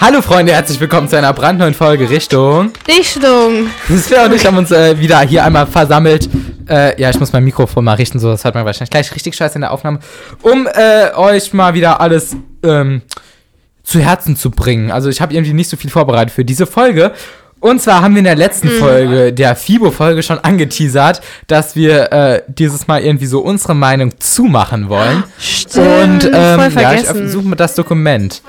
Hallo 0.00 0.20
Freunde, 0.20 0.52
herzlich 0.52 0.78
willkommen 0.80 1.08
zu 1.08 1.16
einer 1.16 1.32
brandneuen 1.32 1.74
Folge 1.74 2.10
Richtung. 2.10 2.72
Dichtung. 2.86 3.68
Svea 3.88 4.26
und 4.26 4.34
ich 4.34 4.44
haben 4.44 4.58
uns 4.58 4.70
äh, 4.70 4.98
wieder 4.98 5.20
hier 5.20 5.44
einmal 5.44 5.66
versammelt. 5.66 6.28
Äh, 6.68 7.00
ja, 7.00 7.10
ich 7.10 7.18
muss 7.18 7.32
mein 7.32 7.44
Mikrofon 7.44 7.84
mal 7.84 7.94
richten, 7.94 8.18
so 8.18 8.30
das 8.30 8.44
hört 8.44 8.54
man 8.54 8.64
wahrscheinlich 8.64 8.90
gleich 8.90 9.14
richtig 9.14 9.34
scheiße 9.34 9.54
in 9.54 9.62
der 9.62 9.72
Aufnahme. 9.72 10.00
Um 10.42 10.66
äh, 10.66 11.14
euch 11.14 11.52
mal 11.52 11.74
wieder 11.74 12.00
alles 12.00 12.36
ähm, 12.62 13.02
zu 13.82 14.00
Herzen 14.00 14.36
zu 14.36 14.50
bringen. 14.50 14.90
Also 14.90 15.08
ich 15.08 15.20
habe 15.20 15.32
irgendwie 15.32 15.52
nicht 15.52 15.70
so 15.70 15.76
viel 15.76 15.90
vorbereitet 15.90 16.34
für 16.34 16.44
diese 16.44 16.66
Folge. 16.66 17.12
Und 17.64 17.80
zwar 17.80 18.02
haben 18.02 18.12
wir 18.14 18.18
in 18.18 18.26
der 18.26 18.36
letzten 18.36 18.68
Folge, 18.68 19.32
der 19.32 19.56
FIBO-Folge, 19.56 20.22
schon 20.22 20.38
angeteasert, 20.38 21.22
dass 21.46 21.74
wir 21.74 22.12
äh, 22.12 22.42
dieses 22.46 22.86
Mal 22.88 23.02
irgendwie 23.02 23.24
so 23.24 23.40
unsere 23.40 23.74
Meinung 23.74 24.20
zumachen 24.20 24.90
wollen. 24.90 25.24
Stimmt, 25.38 26.26
Und 26.26 26.30
ähm, 26.34 26.60
voll 26.70 26.82
ja, 26.82 26.92
ich 26.92 27.04
vergessen. 27.06 27.30
suche 27.30 27.44
mir 27.48 27.56
das 27.56 27.74
Dokument. 27.74 28.42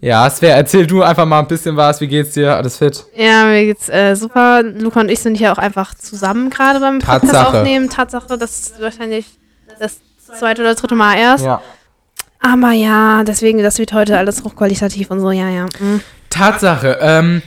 Ja, 0.00 0.30
Svea, 0.30 0.56
erzähl 0.56 0.86
du 0.86 1.02
einfach 1.02 1.26
mal 1.26 1.40
ein 1.40 1.46
bisschen 1.46 1.76
was. 1.76 2.00
Wie 2.00 2.06
geht's 2.06 2.32
dir? 2.32 2.56
Alles 2.56 2.78
fit? 2.78 3.04
Ja, 3.14 3.44
mir 3.44 3.66
geht's 3.66 3.90
äh, 3.90 4.14
super. 4.16 4.62
Luca 4.62 5.00
und 5.00 5.10
ich 5.10 5.20
sind 5.20 5.34
hier 5.34 5.52
auch 5.52 5.58
einfach 5.58 5.94
zusammen 5.94 6.48
gerade 6.48 6.80
beim 6.80 7.00
Podcast 7.00 7.34
Tatsache. 7.34 7.58
aufnehmen. 7.58 7.90
Tatsache, 7.90 8.38
das 8.38 8.60
ist 8.60 8.80
wahrscheinlich 8.80 9.26
das 9.78 9.98
zweite 10.38 10.62
oder 10.62 10.74
dritte 10.74 10.94
Mal 10.94 11.18
erst. 11.18 11.44
Ja. 11.44 11.60
Aber 12.40 12.72
ja, 12.72 13.24
deswegen, 13.24 13.62
das 13.62 13.78
wird 13.78 13.92
heute 13.92 14.16
alles 14.16 14.42
hochqualitativ 14.42 15.10
und 15.10 15.20
so, 15.20 15.30
ja, 15.32 15.50
ja. 15.50 15.66
Mm. 15.66 16.00
Tatsache. 16.30 16.96
Ähm, 17.02 17.42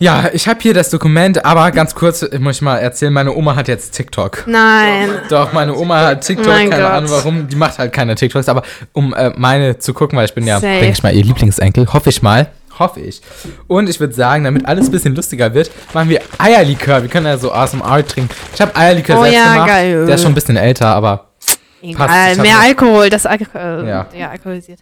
ja, 0.00 0.30
ich 0.32 0.48
habe 0.48 0.58
hier 0.60 0.74
das 0.74 0.90
Dokument, 0.90 1.44
aber 1.44 1.70
ganz 1.70 1.94
kurz, 1.94 2.22
ich 2.22 2.40
muss 2.40 2.56
ich 2.56 2.62
mal 2.62 2.78
erzählen, 2.78 3.12
meine 3.12 3.32
Oma 3.34 3.54
hat 3.54 3.68
jetzt 3.68 3.92
TikTok. 3.94 4.44
Nein. 4.46 5.10
Doch, 5.28 5.52
meine 5.52 5.74
Oma 5.76 6.00
hat 6.00 6.26
TikTok, 6.26 6.46
Mein 6.48 6.70
keine 6.70 6.82
Gott. 6.82 6.92
Ahnung 6.92 7.10
warum, 7.10 7.48
die 7.48 7.56
macht 7.56 7.78
halt 7.78 7.92
keine 7.92 8.14
TikToks, 8.14 8.48
aber 8.48 8.62
um 8.92 9.14
äh, 9.14 9.30
meine 9.36 9.78
zu 9.78 9.94
gucken, 9.94 10.18
weil 10.18 10.24
ich 10.24 10.34
bin 10.34 10.46
ja, 10.46 10.58
denke 10.58 10.88
ich 10.88 11.02
mal, 11.02 11.14
ihr 11.14 11.22
Lieblingsenkel, 11.22 11.92
hoffe 11.92 12.08
ich 12.10 12.22
mal. 12.22 12.48
Hoffe 12.78 13.00
ich. 13.00 13.20
Und 13.66 13.90
ich 13.90 14.00
würde 14.00 14.14
sagen, 14.14 14.44
damit 14.44 14.64
alles 14.66 14.86
ein 14.88 14.90
bisschen 14.92 15.14
lustiger 15.14 15.52
wird, 15.52 15.70
machen 15.92 16.08
wir 16.08 16.22
Eierlikör. 16.38 17.02
Wir 17.02 17.10
können 17.10 17.26
ja 17.26 17.36
so 17.36 17.52
ASMR 17.52 18.06
trinken. 18.06 18.30
Ich 18.54 18.60
habe 18.62 18.74
Eierlikör 18.74 19.18
Oh 19.18 19.22
selbst 19.22 19.36
ja, 19.38 19.52
gemacht. 19.52 19.68
geil. 19.68 20.06
Der 20.06 20.14
ist 20.14 20.22
schon 20.22 20.32
ein 20.32 20.34
bisschen 20.34 20.56
älter, 20.56 20.86
aber 20.86 21.26
Egal, 21.82 22.08
hab 22.08 22.36
mehr 22.38 22.58
Alkohol, 22.58 23.10
das 23.10 23.26
Alkohol, 23.26 23.84
Ja. 23.86 24.06
ja. 24.16 24.30
alkoholisiert. 24.30 24.78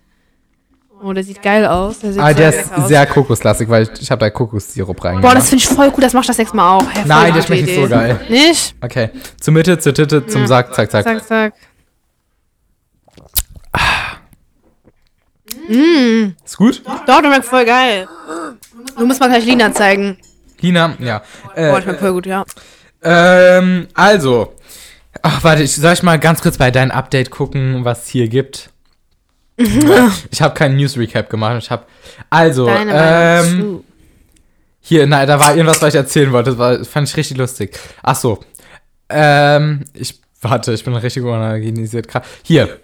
Oh, 1.00 1.12
der 1.12 1.22
sieht 1.22 1.40
geil 1.42 1.64
aus. 1.66 2.00
Der 2.00 2.12
sieht 2.12 2.20
ah, 2.22 2.32
der 2.32 2.48
ist 2.50 2.72
aus. 2.72 2.88
sehr 2.88 3.06
kokoslastig, 3.06 3.68
weil 3.68 3.84
ich, 3.84 4.02
ich 4.02 4.10
habe 4.10 4.18
da 4.20 4.30
Kokossirup 4.30 5.04
reingemacht. 5.04 5.22
Boah, 5.32 5.34
das 5.34 5.48
finde 5.48 5.62
ich 5.62 5.68
voll 5.68 5.90
gut, 5.90 6.02
das 6.02 6.12
machst 6.12 6.28
du 6.28 6.30
das 6.30 6.38
nächste 6.38 6.56
Mal 6.56 6.76
auch. 6.76 6.84
Hey, 6.90 7.04
Nein, 7.06 7.34
der 7.34 7.42
schmeckt 7.42 7.66
nicht 7.66 7.74
so 7.76 7.88
geil. 7.88 8.20
Nicht? 8.28 8.74
Okay, 8.80 9.10
zur 9.40 9.54
Mitte, 9.54 9.78
zur 9.78 9.94
Titte, 9.94 10.26
zum 10.26 10.46
Sack, 10.46 10.74
zack, 10.74 10.90
zack. 10.90 11.04
Zack, 11.04 11.24
zack. 11.26 11.54
Ist 16.44 16.56
gut? 16.56 16.82
Doch, 17.06 17.20
der 17.20 17.28
schmeckt 17.28 17.44
voll 17.44 17.64
geil. 17.64 18.08
Du 18.96 19.06
musst 19.06 19.20
mal 19.20 19.28
gleich 19.28 19.44
Lina 19.44 19.72
zeigen. 19.72 20.16
Lina, 20.60 20.94
ja. 20.98 21.22
Boah, 21.54 21.78
Äh, 21.78 21.82
schmeckt 21.82 22.00
voll 22.00 22.12
gut, 22.12 22.26
ja. 22.26 22.44
ähm, 23.02 23.88
also. 23.94 24.54
Ach, 25.22 25.42
warte, 25.44 25.62
ich, 25.62 25.74
soll 25.74 25.92
ich 25.92 26.02
mal 26.02 26.18
ganz 26.18 26.42
kurz 26.42 26.58
bei 26.58 26.70
deinem 26.70 26.90
Update 26.90 27.30
gucken, 27.30 27.84
was 27.84 28.04
es 28.04 28.08
hier 28.08 28.28
gibt? 28.28 28.70
Ich 30.30 30.40
habe 30.40 30.54
keinen 30.54 30.76
News 30.76 30.96
Recap 30.96 31.28
gemacht. 31.28 31.62
Ich 31.62 31.70
habe 31.70 31.84
also 32.30 32.66
Deine 32.66 33.42
ähm, 33.44 33.84
hier, 34.80 35.06
nein, 35.06 35.26
da 35.26 35.38
war 35.38 35.54
irgendwas, 35.54 35.82
was 35.82 35.88
ich 35.94 35.98
erzählen 35.98 36.32
wollte. 36.32 36.50
Das, 36.50 36.58
war, 36.58 36.78
das 36.78 36.88
fand 36.88 37.08
ich 37.08 37.16
richtig 37.16 37.36
lustig. 37.36 37.78
Ach 38.02 38.16
so, 38.16 38.38
ähm, 39.08 39.84
ich 39.94 40.20
warte, 40.40 40.72
ich 40.72 40.84
bin 40.84 40.94
richtig 40.94 41.22
unorganisiert. 41.22 42.06
Hier. 42.42 42.78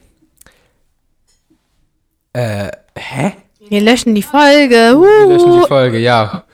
Äh, 2.33 2.71
hä? 2.97 3.33
Wir 3.69 3.81
löschen 3.81 4.15
die 4.15 4.23
Folge. 4.23 4.75
Wir 4.75 5.27
löschen 5.29 5.53
die 5.53 5.59
Uh. 5.59 5.67
Folge, 5.67 5.99
ja. 5.99 6.45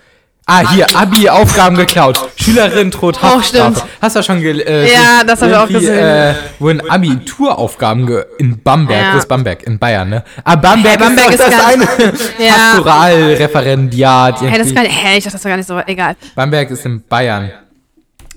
Ah, 0.53 0.73
hier, 0.73 0.87
Abi-Aufgaben 0.97 1.77
geklaut. 1.77 2.19
Schülerin 2.35 2.91
droht 2.91 3.23
Haftstrafe. 3.23 3.77
stimmt. 3.77 3.91
Hast 4.03 4.17
du 4.17 4.23
schon 4.25 4.41
ge 4.41 4.61
äh, 4.63 4.93
Ja, 4.93 5.23
das 5.25 5.41
hab 5.41 5.49
ich 5.49 5.55
auch 5.57 5.69
gesehen. 5.69 5.97
Äh, 5.97 6.35
wurden 6.59 6.91
Abituraufgaben 6.91 8.05
ge 8.07 8.25
in 8.39 8.61
Bamberg. 8.61 9.01
Ja. 9.01 9.15
Wo 9.15 9.19
ist 9.19 9.29
Bamberg? 9.29 9.63
In 9.63 9.79
Bayern, 9.79 10.09
ne? 10.11 10.25
Ah, 10.43 10.57
Bamberg, 10.57 10.99
Hey, 10.99 11.07
Bamberg 11.09 11.29
ist, 11.29 11.41
ist 11.41 11.53
das 11.53 11.65
eine 11.67 11.85
Ja. 12.45 12.55
Pastoralreferendiat. 12.73 14.41
Hey, 14.41 14.49
das 14.59 14.59
irgendwie. 14.59 14.75
kann, 14.75 14.85
hey, 14.87 15.19
ich 15.19 15.25
dachte, 15.25 15.37
das 15.37 15.45
war 15.45 15.51
gar 15.51 15.57
nicht 15.57 15.67
so 15.69 15.79
egal. 15.87 16.17
Bamberg 16.35 16.71
ist 16.71 16.85
in 16.85 17.03
Bayern. 17.07 17.51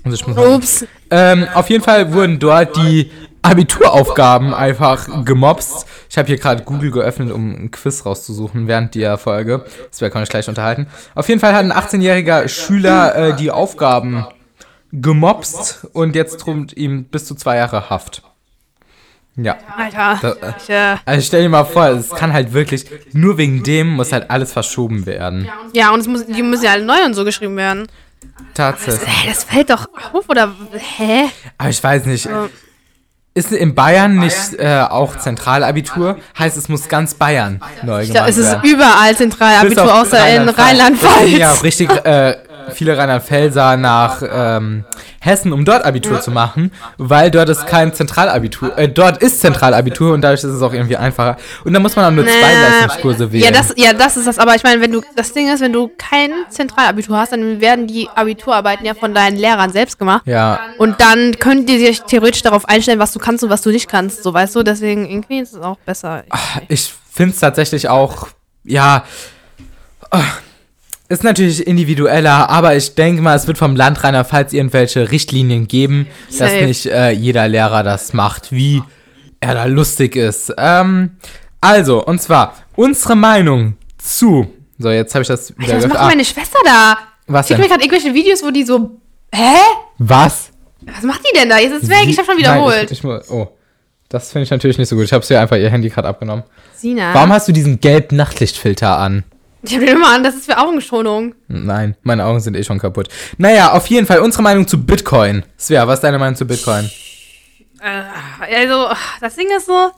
Also 0.04 0.26
Ups. 0.26 0.84
ähm, 1.10 1.46
auf 1.54 1.68
jeden 1.70 1.82
Fall 1.82 2.12
wurden 2.12 2.38
dort 2.38 2.76
die 2.76 3.10
Abituraufgaben 3.44 4.54
einfach 4.54 5.24
gemobst. 5.24 5.86
Ich 6.08 6.16
habe 6.16 6.26
hier 6.28 6.38
gerade 6.38 6.64
Google 6.64 6.90
geöffnet, 6.90 7.30
um 7.30 7.50
ein 7.52 7.70
Quiz 7.70 8.06
rauszusuchen 8.06 8.66
während 8.66 8.94
der 8.94 9.18
Folge. 9.18 9.64
Das 9.90 10.10
kann 10.10 10.22
ich 10.22 10.28
gleich 10.28 10.48
unterhalten. 10.48 10.86
Auf 11.14 11.28
jeden 11.28 11.40
Fall 11.40 11.54
hat 11.54 11.64
ein 11.64 11.72
18-jähriger 11.72 12.48
Schüler 12.48 13.14
äh, 13.14 13.36
die 13.36 13.50
Aufgaben 13.50 14.26
gemobst 14.92 15.86
und 15.92 16.14
jetzt 16.16 16.38
droht 16.38 16.72
ihm 16.72 17.04
bis 17.04 17.26
zu 17.26 17.34
zwei 17.34 17.56
Jahre 17.56 17.90
Haft. 17.90 18.22
Ja. 19.36 19.56
Alter. 19.76 20.18
Da, 20.22 20.48
äh, 20.48 20.52
Ich, 20.62 20.70
äh, 20.70 20.96
also 21.04 21.26
stell 21.26 21.42
dir 21.42 21.48
mal 21.48 21.64
vor, 21.64 21.88
es 21.88 22.10
kann 22.10 22.32
halt 22.32 22.52
wirklich, 22.52 22.86
nur 23.12 23.36
wegen 23.36 23.62
dem 23.62 23.90
muss 23.90 24.12
halt 24.12 24.30
alles 24.30 24.52
verschoben 24.52 25.06
werden. 25.06 25.48
ja, 25.72 25.92
und 25.92 26.00
es 26.00 26.06
muss, 26.06 26.24
die 26.26 26.42
müssen 26.42 26.64
ja 26.64 26.72
alle 26.72 26.84
neu 26.84 27.04
und 27.04 27.14
so 27.14 27.24
geschrieben 27.24 27.56
werden. 27.56 27.88
Tatsächlich. 28.54 29.08
Hä, 29.08 29.28
das 29.28 29.44
fällt 29.44 29.70
doch 29.70 29.86
auf, 30.12 30.28
oder? 30.28 30.54
Hä? 30.72 31.24
Aber 31.58 31.68
ich 31.68 31.82
weiß 31.82 32.06
nicht. 32.06 32.28
Ist 33.36 33.50
in 33.50 33.74
Bayern 33.74 34.20
nicht 34.20 34.54
äh, 34.58 34.84
auch 34.88 35.18
Zentralabitur? 35.18 36.18
Heißt, 36.38 36.56
es 36.56 36.68
muss 36.68 36.88
ganz 36.88 37.14
Bayern 37.14 37.60
neu 37.82 38.06
gemacht 38.06 38.28
es 38.28 38.36
ist 38.38 38.46
werden. 38.46 38.70
überall 38.70 39.16
Zentralabitur, 39.16 39.92
außer 39.92 40.36
in 40.36 40.48
Rheinland-Pfalz. 40.48 41.30
Ja, 41.32 41.52
richtig 41.54 41.90
äh, 42.04 42.36
viele 42.72 42.96
Rheinland-Pfälzer 42.96 43.76
nach 43.76 44.22
ähm, 44.28 44.84
Hessen, 45.20 45.52
um 45.52 45.64
dort 45.64 45.84
Abitur 45.84 46.20
zu 46.20 46.30
machen, 46.30 46.70
weil 46.98 47.30
dort 47.30 47.48
ist 47.48 47.66
kein 47.66 47.92
Zentralabitur. 47.94 48.76
Äh, 48.76 48.88
dort 48.88 49.18
ist 49.18 49.40
Zentralabitur 49.40 50.12
und 50.12 50.20
dadurch 50.22 50.44
ist 50.44 50.50
es 50.50 50.62
auch 50.62 50.72
irgendwie 50.72 50.96
einfacher. 50.96 51.36
Und 51.64 51.72
da 51.72 51.80
muss 51.80 51.96
man 51.96 52.04
auch 52.04 52.10
nur 52.10 52.24
zwei 52.24 52.54
Leistungskurse 52.54 53.32
wählen. 53.32 53.44
Ja 53.44 53.50
das, 53.50 53.72
ja, 53.76 53.92
das 53.92 54.16
ist 54.16 54.26
das. 54.26 54.38
Aber 54.38 54.54
ich 54.54 54.62
meine, 54.62 54.80
wenn 54.80 54.92
du 54.92 55.02
das 55.16 55.32
Ding 55.32 55.52
ist, 55.52 55.60
wenn 55.60 55.72
du 55.72 55.90
kein 55.96 56.30
Zentralabitur 56.48 57.16
hast, 57.16 57.32
dann 57.32 57.60
werden 57.60 57.86
die 57.86 58.08
Abiturarbeiten 58.14 58.84
ja 58.84 58.94
von 58.94 59.14
deinen 59.14 59.36
Lehrern 59.36 59.70
selbst 59.70 59.98
gemacht. 59.98 60.26
ja, 60.26 60.60
Und 60.78 61.00
dann 61.00 61.38
könnt 61.38 61.68
ihr 61.70 61.78
sich 61.78 62.02
theoretisch 62.02 62.42
darauf 62.42 62.68
einstellen, 62.68 62.98
was 62.98 63.12
du 63.12 63.18
kannst 63.18 63.44
und 63.44 63.50
was 63.50 63.62
du 63.62 63.70
nicht 63.70 63.88
kannst. 63.88 64.22
So, 64.22 64.32
weißt 64.34 64.54
du? 64.56 64.62
Deswegen 64.62 65.08
irgendwie 65.08 65.40
ist 65.40 65.54
es 65.54 65.60
auch 65.60 65.78
besser. 65.78 66.24
ich 66.68 66.92
finde 67.12 67.34
es 67.34 67.40
tatsächlich 67.40 67.88
auch, 67.88 68.28
ja, 68.64 69.04
ist 71.08 71.22
natürlich 71.24 71.66
individueller, 71.66 72.48
aber 72.48 72.76
ich 72.76 72.94
denke 72.94 73.20
mal, 73.22 73.36
es 73.36 73.46
wird 73.46 73.58
vom 73.58 73.76
Land 73.76 74.02
Rheinland-Pfalz 74.04 74.52
irgendwelche 74.52 75.10
Richtlinien 75.10 75.68
geben, 75.68 76.06
dass 76.28 76.38
Safe. 76.38 76.64
nicht 76.66 76.86
äh, 76.86 77.10
jeder 77.10 77.46
Lehrer 77.48 77.82
das 77.82 78.12
macht, 78.14 78.52
wie 78.52 78.82
er 79.40 79.54
da 79.54 79.64
lustig 79.64 80.16
ist. 80.16 80.52
Ähm, 80.56 81.10
also, 81.60 82.04
und 82.04 82.20
zwar, 82.22 82.54
unsere 82.76 83.16
Meinung 83.16 83.76
zu, 83.98 84.50
so 84.78 84.90
jetzt 84.90 85.14
habe 85.14 85.22
ich 85.22 85.28
das 85.28 85.56
wieder 85.58 85.74
Alter, 85.74 85.84
was 85.84 85.88
macht 85.88 85.98
Ah, 86.00 86.06
meine 86.06 86.24
Schwester 86.24 86.58
da? 86.64 86.98
was 87.26 87.48
mir 87.50 87.56
denn? 87.56 87.66
gerade 87.68 87.82
irgendwelche 87.82 88.12
Videos, 88.14 88.42
wo 88.42 88.50
die 88.50 88.64
so. 88.64 89.00
Hä? 89.34 89.56
Was? 89.98 90.50
Was 90.82 91.02
macht 91.02 91.20
die 91.20 91.38
denn 91.38 91.48
da? 91.48 91.58
Jetzt 91.58 91.72
ist 91.72 91.82
es 91.84 91.88
weg, 91.88 92.06
ich 92.06 92.18
hab 92.18 92.26
schon 92.26 92.36
wiederholt. 92.36 92.74
Nein, 92.76 92.88
ich, 92.90 93.02
ich, 93.04 93.30
oh, 93.30 93.48
das 94.10 94.30
finde 94.32 94.44
ich 94.44 94.50
natürlich 94.50 94.76
nicht 94.78 94.88
so 94.88 94.96
gut. 94.96 95.04
Ich 95.06 95.12
habe 95.12 95.24
sie 95.24 95.36
einfach 95.36 95.56
ihr 95.56 95.70
Handy 95.70 95.88
gerade 95.88 96.08
abgenommen. 96.08 96.44
Sina. 96.76 97.14
Warum 97.14 97.32
hast 97.32 97.48
du 97.48 97.52
diesen 97.52 97.80
gelben 97.80 98.16
Nachtlichtfilter 98.16 98.98
an? 98.98 99.24
Ich 99.66 99.72
hab 99.72 99.80
den 99.80 99.96
immer 99.96 100.12
an, 100.12 100.22
das 100.22 100.34
ist 100.34 100.44
für 100.44 100.58
Augenschonung. 100.58 101.34
Nein, 101.48 101.96
meine 102.02 102.24
Augen 102.26 102.40
sind 102.40 102.54
eh 102.56 102.62
schon 102.64 102.78
kaputt. 102.78 103.08
Naja, 103.38 103.72
auf 103.72 103.86
jeden 103.86 104.06
Fall 104.06 104.18
unsere 104.20 104.42
Meinung 104.42 104.66
zu 104.68 104.84
Bitcoin. 104.84 105.42
Svea, 105.58 105.86
was 105.86 105.94
ist 106.00 106.04
deine 106.04 106.18
Meinung 106.18 106.36
zu 106.36 106.46
Bitcoin? 106.46 106.90
Äh, 107.80 108.54
also, 108.56 108.94
das 109.20 109.36
Ding 109.36 109.46
ist 109.56 109.66
so. 109.66 109.90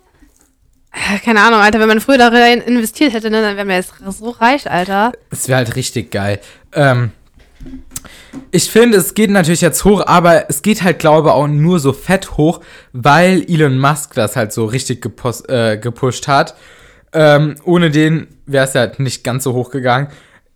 äh, 0.92 1.18
Keine 1.24 1.40
Ahnung, 1.40 1.60
Alter, 1.60 1.80
wenn 1.80 1.88
man 1.88 2.00
früher 2.00 2.18
darin 2.18 2.60
investiert 2.60 3.12
hätte, 3.12 3.28
ne, 3.30 3.42
dann 3.42 3.56
wären 3.56 3.66
wir 3.68 3.74
jetzt 3.76 3.94
so 4.08 4.30
reich, 4.30 4.70
Alter. 4.70 5.12
Es 5.30 5.48
wäre 5.48 5.58
halt 5.58 5.74
richtig 5.74 6.12
geil. 6.12 6.38
Ähm, 6.72 7.10
ich 8.52 8.70
finde, 8.70 8.98
es 8.98 9.14
geht 9.14 9.30
natürlich 9.30 9.62
jetzt 9.62 9.84
hoch, 9.84 10.04
aber 10.06 10.48
es 10.48 10.62
geht 10.62 10.82
halt, 10.82 11.00
glaube 11.00 11.28
ich, 11.28 11.34
auch 11.34 11.48
nur 11.48 11.80
so 11.80 11.92
fett 11.92 12.36
hoch, 12.36 12.60
weil 12.92 13.44
Elon 13.48 13.78
Musk 13.78 14.14
das 14.14 14.36
halt 14.36 14.52
so 14.52 14.64
richtig 14.66 15.04
äh, 15.48 15.76
gepusht 15.78 16.28
hat. 16.28 16.54
Ähm, 17.18 17.56
ohne 17.64 17.90
den 17.90 18.26
wäre 18.44 18.66
es 18.66 18.74
halt 18.74 18.98
nicht 19.00 19.24
ganz 19.24 19.42
so 19.44 19.54
hoch 19.54 19.70
gegangen. 19.70 20.08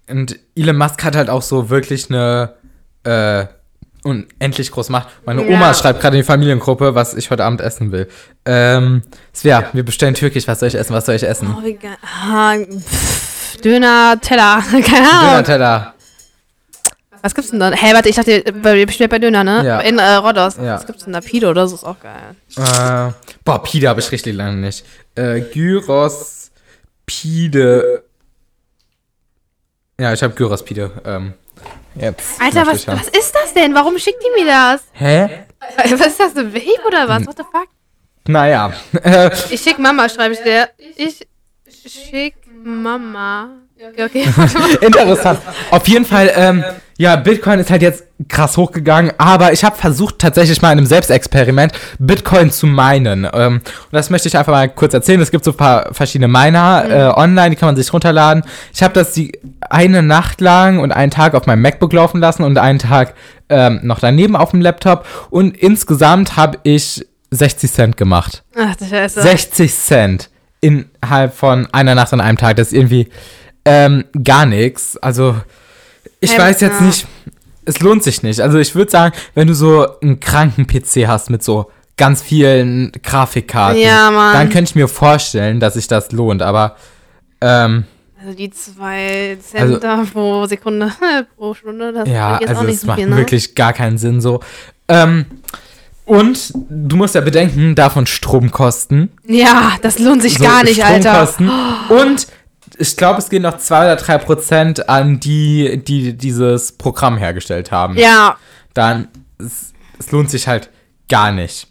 Und 0.08 0.38
Elon 0.54 0.76
Musk 0.76 1.02
hat 1.04 1.16
halt 1.16 1.30
auch 1.30 1.40
so 1.42 1.70
wirklich 1.70 2.10
eine 2.10 2.54
äh, 3.04 3.46
unendlich 4.02 4.70
groß 4.70 4.90
Macht. 4.90 5.08
Meine 5.24 5.42
Ja. 5.48 5.54
Oma 5.56 5.72
schreibt 5.74 6.00
gerade 6.00 6.16
in 6.16 6.22
die 6.22 6.26
Familiengruppe, 6.26 6.94
was 6.94 7.14
ich 7.14 7.30
heute 7.30 7.44
Abend 7.44 7.60
essen 7.60 7.92
will. 7.92 8.08
Ähm, 8.44 9.02
Svea, 9.34 9.64
wir 9.72 9.84
bestellen 9.84 10.14
türkisch. 10.14 10.46
Was 10.48 10.60
soll 10.60 10.68
ich 10.68 10.74
essen? 10.74 10.92
Was 10.94 11.06
soll 11.06 11.14
ich 11.14 11.22
essen? 11.22 11.54
Oh, 11.56 11.62
geil. 11.62 11.96
Ah, 12.02 12.56
Döner, 13.64 14.18
Teller, 14.20 14.62
keine 14.70 15.10
Ahnung. 15.10 15.30
Döner-Teller. 15.30 15.94
Was 17.22 17.34
gibt's 17.34 17.50
denn 17.50 17.60
da? 17.60 17.70
Hä, 17.72 17.92
warte, 17.92 18.08
ich 18.08 18.16
dachte, 18.16 18.30
ihr 18.32 18.86
bestellt 18.86 19.10
bei 19.10 19.18
Döner, 19.18 19.44
ne? 19.44 19.62
Ja. 19.64 19.80
In 19.80 19.98
äh, 19.98 20.14
Rodos. 20.14 20.56
Ja. 20.56 20.76
Was 20.76 20.86
gibt's 20.86 21.04
denn 21.04 21.12
da? 21.12 21.20
Pido 21.20 21.50
oder 21.50 21.68
so 21.68 21.74
ist 21.74 21.84
auch 21.84 21.96
geil. 22.00 22.34
Äh, 22.56 23.12
boah, 23.44 23.62
Pide 23.62 23.88
habe 23.88 24.00
ich 24.00 24.10
richtig 24.10 24.34
lange 24.34 24.56
nicht. 24.56 24.84
Äh, 25.14 25.40
Gyros, 25.40 26.49
Pide. 27.10 28.04
Ja, 30.00 30.12
ich 30.12 30.22
habe 30.22 30.32
Gyrospide. 30.34 30.92
Ähm, 31.04 31.34
jetzt. 31.96 32.40
Alter, 32.40 32.64
was, 32.66 32.86
was 32.86 33.08
ist 33.08 33.34
das 33.34 33.52
denn? 33.52 33.74
Warum 33.74 33.98
schickt 33.98 34.22
die 34.22 34.40
mir 34.40 34.48
das? 34.48 34.84
Hä? 34.92 35.44
Was 35.76 36.06
ist 36.06 36.20
das, 36.20 36.36
eine 36.36 36.54
Vape 36.54 36.86
oder 36.86 37.08
was? 37.08 37.26
What 37.26 37.36
the 37.36 37.42
fuck? 37.42 37.68
Naja. 38.28 38.72
Ich 39.50 39.60
schick 39.60 39.78
Mama, 39.78 40.08
schreibe 40.08 40.34
ich 40.34 40.40
dir. 40.40 40.68
Ich 40.96 41.26
schick 41.84 42.36
Mama. 42.62 43.56
Okay, 43.76 44.04
okay. 44.04 44.24
Interessant. 44.86 45.40
Auf 45.70 45.88
jeden 45.88 46.04
Fall, 46.04 46.30
ähm, 46.36 46.64
ja, 46.96 47.16
Bitcoin 47.16 47.58
ist 47.58 47.70
halt 47.70 47.82
jetzt 47.82 48.04
krass 48.28 48.56
hochgegangen, 48.56 49.12
aber 49.18 49.52
ich 49.52 49.64
habe 49.64 49.76
versucht 49.76 50.18
tatsächlich 50.18 50.60
mal 50.60 50.72
in 50.72 50.78
einem 50.78 50.86
Selbstexperiment 50.86 51.72
Bitcoin 51.98 52.50
zu 52.50 52.66
meinen. 52.66 53.26
Ähm, 53.32 53.54
und 53.56 53.92
das 53.92 54.10
möchte 54.10 54.28
ich 54.28 54.36
einfach 54.36 54.52
mal 54.52 54.68
kurz 54.68 54.94
erzählen. 54.94 55.20
Es 55.20 55.30
gibt 55.30 55.44
so 55.44 55.52
ein 55.52 55.56
paar 55.56 55.94
verschiedene 55.94 56.28
Miner 56.28 56.84
äh, 56.88 57.18
online, 57.18 57.50
die 57.50 57.56
kann 57.56 57.68
man 57.68 57.76
sich 57.76 57.92
runterladen. 57.92 58.44
Ich 58.74 58.82
habe 58.82 58.94
das 58.94 59.12
die 59.12 59.38
eine 59.60 60.02
Nacht 60.02 60.40
lang 60.40 60.80
und 60.80 60.92
einen 60.92 61.10
Tag 61.10 61.34
auf 61.34 61.46
meinem 61.46 61.62
MacBook 61.62 61.92
laufen 61.92 62.20
lassen 62.20 62.42
und 62.42 62.58
einen 62.58 62.78
Tag 62.78 63.14
ähm, 63.48 63.80
noch 63.82 64.00
daneben 64.00 64.36
auf 64.36 64.50
dem 64.50 64.60
Laptop. 64.60 65.06
Und 65.30 65.56
insgesamt 65.56 66.36
habe 66.36 66.58
ich 66.62 67.06
60 67.30 67.72
Cent 67.72 67.96
gemacht. 67.96 68.42
Ach 68.56 68.76
du 68.76 68.84
Scheiße. 68.86 69.22
60 69.22 69.74
Cent 69.74 70.30
innerhalb 70.60 71.34
von 71.34 71.66
einer 71.72 71.94
Nacht 71.94 72.12
und 72.12 72.20
einem 72.20 72.38
Tag. 72.38 72.56
Das 72.56 72.68
ist 72.68 72.74
irgendwie 72.74 73.08
ähm, 73.64 74.04
gar 74.22 74.46
nichts. 74.46 74.96
Also, 74.96 75.36
ich 76.20 76.32
Ja, 76.32 76.38
weiß 76.38 76.60
jetzt 76.60 76.80
ja. 76.80 76.86
nicht, 76.86 77.06
es 77.70 77.80
lohnt 77.80 78.02
sich 78.02 78.22
nicht. 78.22 78.40
Also, 78.40 78.58
ich 78.58 78.74
würde 78.74 78.90
sagen, 78.90 79.14
wenn 79.34 79.46
du 79.48 79.54
so 79.54 79.86
einen 80.00 80.20
kranken 80.20 80.66
PC 80.66 81.06
hast 81.06 81.30
mit 81.30 81.42
so 81.42 81.70
ganz 81.96 82.22
vielen 82.22 82.92
Grafikkarten, 83.02 83.80
Ja, 83.80 84.10
dann 84.32 84.48
könnte 84.48 84.70
ich 84.70 84.74
mir 84.74 84.88
vorstellen, 84.88 85.60
dass 85.60 85.74
sich 85.74 85.86
das 85.88 86.12
lohnt. 86.12 86.42
Aber, 86.42 86.76
ähm, 87.40 87.84
Also 88.22 88.34
die 88.36 88.50
zwei 88.50 89.36
Also- 89.52 89.78
Cent 89.78 89.84
da 89.84 90.04
pro 90.12 90.46
Sekunde, 90.46 90.92
pro 91.36 91.54
Stunde, 91.54 91.92
das 91.92 92.08
ja, 92.08 92.38
jetzt 92.38 92.48
also, 92.50 92.60
auch 92.62 92.66
nicht 92.66 92.80
so 92.80 92.86
macht 92.86 92.98
viel, 92.98 93.08
ne? 93.08 93.16
wirklich 93.16 93.54
gar 93.54 93.72
keinen 93.72 93.96
Sinn 93.98 94.20
so. 94.20 94.40
Ähm, 94.88 95.24
und 96.04 96.52
du 96.68 96.96
musst 96.96 97.14
ja 97.14 97.20
bedenken, 97.20 97.74
davon 97.74 98.06
Stromkosten. 98.06 99.10
Ja, 99.26 99.72
das 99.82 99.98
lohnt 99.98 100.22
sich 100.22 100.34
so 100.38 100.44
gar 100.44 100.64
nicht, 100.64 100.84
Alter. 100.84 101.26
Stromkosten. 101.26 101.50
Und 101.88 102.26
ich 102.80 102.96
glaube, 102.96 103.18
es 103.18 103.28
gehen 103.28 103.42
noch 103.42 103.58
2 103.58 103.84
oder 103.84 103.96
3 103.96 104.18
Prozent 104.18 104.88
an 104.88 105.20
die, 105.20 105.82
die 105.84 106.14
dieses 106.14 106.72
Programm 106.72 107.18
hergestellt 107.18 107.70
haben. 107.70 107.96
Ja, 107.96 108.36
Dann, 108.72 109.08
es, 109.38 109.72
es 109.98 110.10
lohnt 110.10 110.30
sich 110.30 110.48
halt 110.48 110.70
gar 111.08 111.30
nicht. 111.30 111.68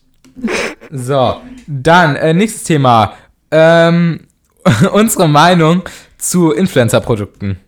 So, 0.91 1.41
dann, 1.67 2.15
äh, 2.15 2.33
nächstes 2.33 2.63
Thema. 2.63 3.13
Ähm, 3.49 4.27
unsere 4.93 5.27
Meinung 5.27 5.83
zu 6.19 6.51
Influencer-Produkten. 6.51 7.59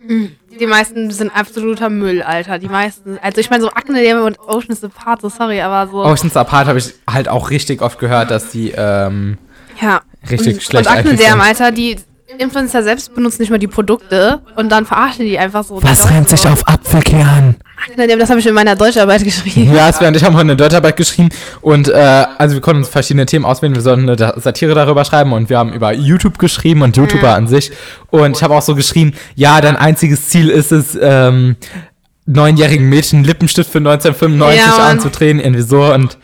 die 0.00 0.66
meisten 0.66 1.10
sind 1.12 1.30
absoluter 1.34 1.88
Müll, 1.88 2.22
Alter. 2.22 2.58
Die 2.58 2.68
meisten, 2.68 3.18
also 3.22 3.40
ich 3.40 3.48
meine 3.48 3.62
so 3.62 3.70
Akne 3.70 4.02
Dame 4.02 4.24
und 4.24 4.40
Ocean's 4.40 4.82
Apart, 4.82 5.20
so 5.20 5.28
sorry, 5.28 5.60
aber 5.60 5.90
so, 5.90 6.04
Oceans 6.04 6.36
Apart 6.36 6.66
habe 6.66 6.78
ich 6.78 6.94
halt 7.08 7.28
auch 7.28 7.50
richtig 7.50 7.80
oft 7.80 8.00
gehört, 8.00 8.30
dass 8.30 8.50
die, 8.50 8.72
ähm, 8.76 9.38
ja. 9.80 10.00
richtig 10.28 10.54
und, 10.54 10.62
schlecht 10.62 10.88
Und 10.88 10.96
Akne 10.96 11.16
Dame. 11.16 11.42
Alter, 11.42 11.70
die 11.70 11.96
Influencer 12.38 12.82
selbst 12.82 13.14
benutzen 13.14 13.42
nicht 13.42 13.50
mal 13.50 13.58
die 13.58 13.68
Produkte 13.68 14.40
und 14.56 14.70
dann 14.70 14.84
verarschen 14.84 15.24
die 15.24 15.38
einfach 15.38 15.64
so. 15.64 15.80
was 15.82 16.02
so. 16.02 16.08
sich 16.26 16.46
auf 16.46 16.66
Apfelkern? 16.66 17.56
Das 17.96 18.30
habe 18.30 18.40
ich 18.40 18.46
in 18.46 18.54
meiner 18.54 18.74
Deutscharbeit 18.74 19.22
geschrieben. 19.22 19.72
Ja, 19.74 19.92
Sven 19.92 20.08
und 20.08 20.16
ich 20.16 20.24
haben 20.24 20.34
heute 20.34 20.42
eine 20.42 20.56
Deutscharbeit 20.56 20.96
geschrieben 20.96 21.28
und 21.60 21.88
äh, 21.88 22.24
also 22.38 22.54
wir 22.54 22.60
konnten 22.60 22.82
uns 22.82 22.88
verschiedene 22.88 23.26
Themen 23.26 23.44
auswählen. 23.44 23.74
Wir 23.74 23.82
sollten 23.82 24.02
eine 24.02 24.16
Da- 24.16 24.34
Satire 24.40 24.74
darüber 24.74 25.04
schreiben 25.04 25.32
und 25.32 25.48
wir 25.50 25.58
haben 25.58 25.72
über 25.72 25.92
YouTube 25.92 26.38
geschrieben 26.38 26.82
und 26.82 26.96
YouTuber 26.96 27.34
an 27.34 27.46
sich. 27.46 27.70
Und 28.10 28.36
ich 28.36 28.42
habe 28.42 28.54
auch 28.54 28.62
so 28.62 28.74
geschrieben, 28.74 29.14
ja, 29.36 29.60
dein 29.60 29.76
einziges 29.76 30.28
Ziel 30.28 30.48
ist 30.50 30.72
es, 30.72 30.98
ähm, 31.00 31.56
neunjährigen 32.26 32.88
Mädchen 32.88 33.22
Lippenstift 33.24 33.70
für 33.70 33.78
1995 33.78 34.60
Ja, 34.66 34.86
anzudrehen, 34.88 35.38
irgendwie 35.38 35.62
so 35.62 35.84
und 35.94 36.18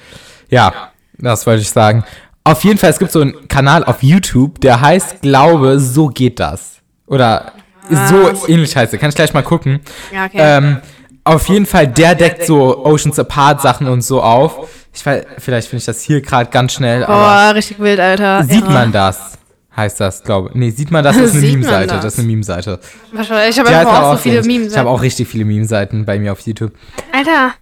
ja, 0.48 0.72
das 1.18 1.46
wollte 1.46 1.62
ich 1.62 1.70
sagen. 1.70 2.04
Auf 2.44 2.64
jeden 2.64 2.78
Fall, 2.78 2.90
es 2.90 2.98
gibt 2.98 3.12
so 3.12 3.20
einen 3.20 3.48
Kanal 3.48 3.84
auf 3.84 4.02
YouTube, 4.02 4.60
der 4.60 4.80
heißt, 4.80 5.22
glaube, 5.22 5.78
so 5.78 6.08
geht 6.08 6.40
das. 6.40 6.78
Oder 7.06 7.52
so 7.90 8.48
ähnlich 8.48 8.74
heißt 8.76 8.92
er. 8.92 8.98
Kann 8.98 9.10
ich 9.10 9.14
gleich 9.14 9.32
mal 9.34 9.42
gucken. 9.42 9.80
Ja, 10.12 10.24
okay. 10.26 10.38
Ähm, 10.38 10.78
auf 11.24 11.48
jeden 11.48 11.66
Fall, 11.66 11.86
der 11.86 12.14
deckt 12.16 12.44
so 12.46 12.84
Oceans 12.84 13.18
Apart 13.18 13.60
Sachen 13.60 13.86
und 13.86 14.02
so 14.02 14.22
auf. 14.22 14.68
Ich 14.94 15.04
weiß, 15.06 15.24
vielleicht 15.38 15.68
finde 15.68 15.78
ich 15.80 15.84
das 15.86 16.02
hier 16.02 16.20
gerade 16.20 16.50
ganz 16.50 16.72
schnell, 16.72 17.04
Boah, 17.06 17.52
richtig 17.54 17.78
wild, 17.78 18.00
Alter. 18.00 18.42
sieht 18.44 18.62
Irre. 18.64 18.72
man 18.72 18.92
das? 18.92 19.38
Heißt 19.74 20.00
das, 20.00 20.22
glaube 20.22 20.50
ich. 20.50 20.54
Nee, 20.56 20.70
sieht 20.70 20.90
man 20.90 21.02
das? 21.02 21.16
Das 21.16 21.26
ist 21.26 21.36
eine 21.36 21.46
Meme-Seite. 21.50 21.86
das? 21.94 22.04
Das 22.04 22.12
ist 22.14 22.18
eine 22.18 22.28
Meme-Seite. 22.28 22.80
Wahrscheinlich. 23.12 23.56
Ich 23.56 23.58
habe 23.64 23.88
auch 23.88 23.92
aber 23.92 24.16
so 24.16 24.22
viele 24.22 24.42
so. 24.42 24.46
Memes. 24.46 24.72
Ich 24.72 24.78
habe 24.78 24.90
auch 24.90 25.00
richtig 25.00 25.28
viele 25.28 25.44
Meme-Seiten 25.46 26.04
bei 26.04 26.18
mir 26.18 26.32
auf 26.32 26.40
YouTube. 26.40 26.72
Alter, 27.12 27.54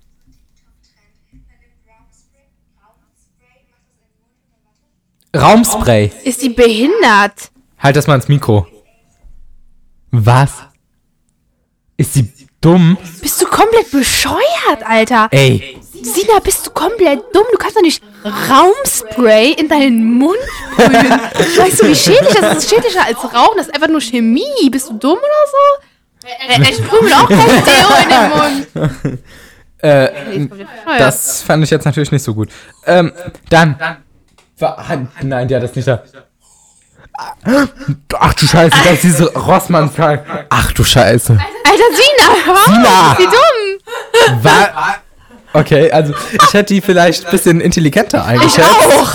Raumspray. 5.36 6.10
ist 6.24 6.42
die 6.42 6.50
behindert? 6.50 7.50
Halt 7.78 7.96
das 7.96 8.06
mal 8.06 8.16
ins 8.16 8.28
Mikro. 8.28 8.66
Was? 10.10 10.50
Ist 11.96 12.14
sie 12.14 12.32
dumm? 12.60 12.98
Bist 13.22 13.40
du 13.40 13.46
komplett 13.46 13.90
bescheuert, 13.90 14.82
Alter? 14.84 15.28
Ey. 15.30 15.78
Sina, 16.02 16.38
bist 16.42 16.66
du 16.66 16.70
komplett 16.70 17.20
dumm? 17.32 17.44
Du 17.52 17.58
kannst 17.58 17.76
doch 17.76 17.82
nicht 17.82 18.02
Raumspray 18.24 19.52
in 19.52 19.68
deinen 19.68 20.18
Mund 20.18 20.36
sprühen. 20.72 21.10
weißt 21.58 21.82
du, 21.82 21.88
wie 21.88 21.94
schädlich 21.94 22.34
das 22.34 22.36
ist? 22.36 22.42
Das 22.42 22.64
ist 22.64 22.70
schädlicher 22.70 23.06
als 23.06 23.18
Rauchen. 23.18 23.56
Das 23.58 23.66
ist 23.68 23.74
einfach 23.74 23.88
nur 23.88 24.00
Chemie. 24.00 24.70
Bist 24.70 24.88
du 24.88 24.94
dumm 24.94 25.18
oder 25.18 25.46
so? 25.50 25.86
Ich 26.62 26.76
sprühe 26.76 27.02
mir 27.02 27.16
auch 27.16 27.28
kein 27.28 27.64
Deo 27.64 27.88
in 28.02 28.08
den 28.08 29.04
Mund. 29.04 29.18
Äh, 29.82 30.46
das 30.98 31.40
fand 31.42 31.64
ich 31.64 31.70
jetzt 31.70 31.86
natürlich 31.86 32.12
nicht 32.12 32.22
so 32.22 32.34
gut. 32.34 32.50
Ähm, 32.84 33.12
dann. 33.48 33.76
Wa- 34.60 34.84
Nein, 35.22 35.48
der 35.48 35.58
hat 35.58 35.64
das 35.68 35.74
nicht 35.76 35.88
da. 35.88 36.02
Ach 38.18 38.34
du 38.34 38.46
Scheiße, 38.46 38.76
das 38.84 38.92
ist 38.94 39.02
diese 39.02 39.32
rossmann 39.34 39.90
Ach 40.48 40.72
du 40.72 40.84
Scheiße. 40.84 41.32
Alter, 41.32 41.82
Sina, 41.94 42.32
warum 42.46 42.74
Sina! 42.74 43.16
die 43.18 43.24
dumm? 43.24 44.42
Wa 44.42 44.96
okay, 45.52 45.90
also 45.90 46.14
ich 46.32 46.54
hätte 46.54 46.74
die 46.74 46.80
vielleicht 46.80 47.26
ein 47.26 47.30
bisschen 47.30 47.60
intelligenter 47.60 48.24
eingeschätzt. 48.24 48.68
Ich 48.80 48.94
auch. 49.00 49.10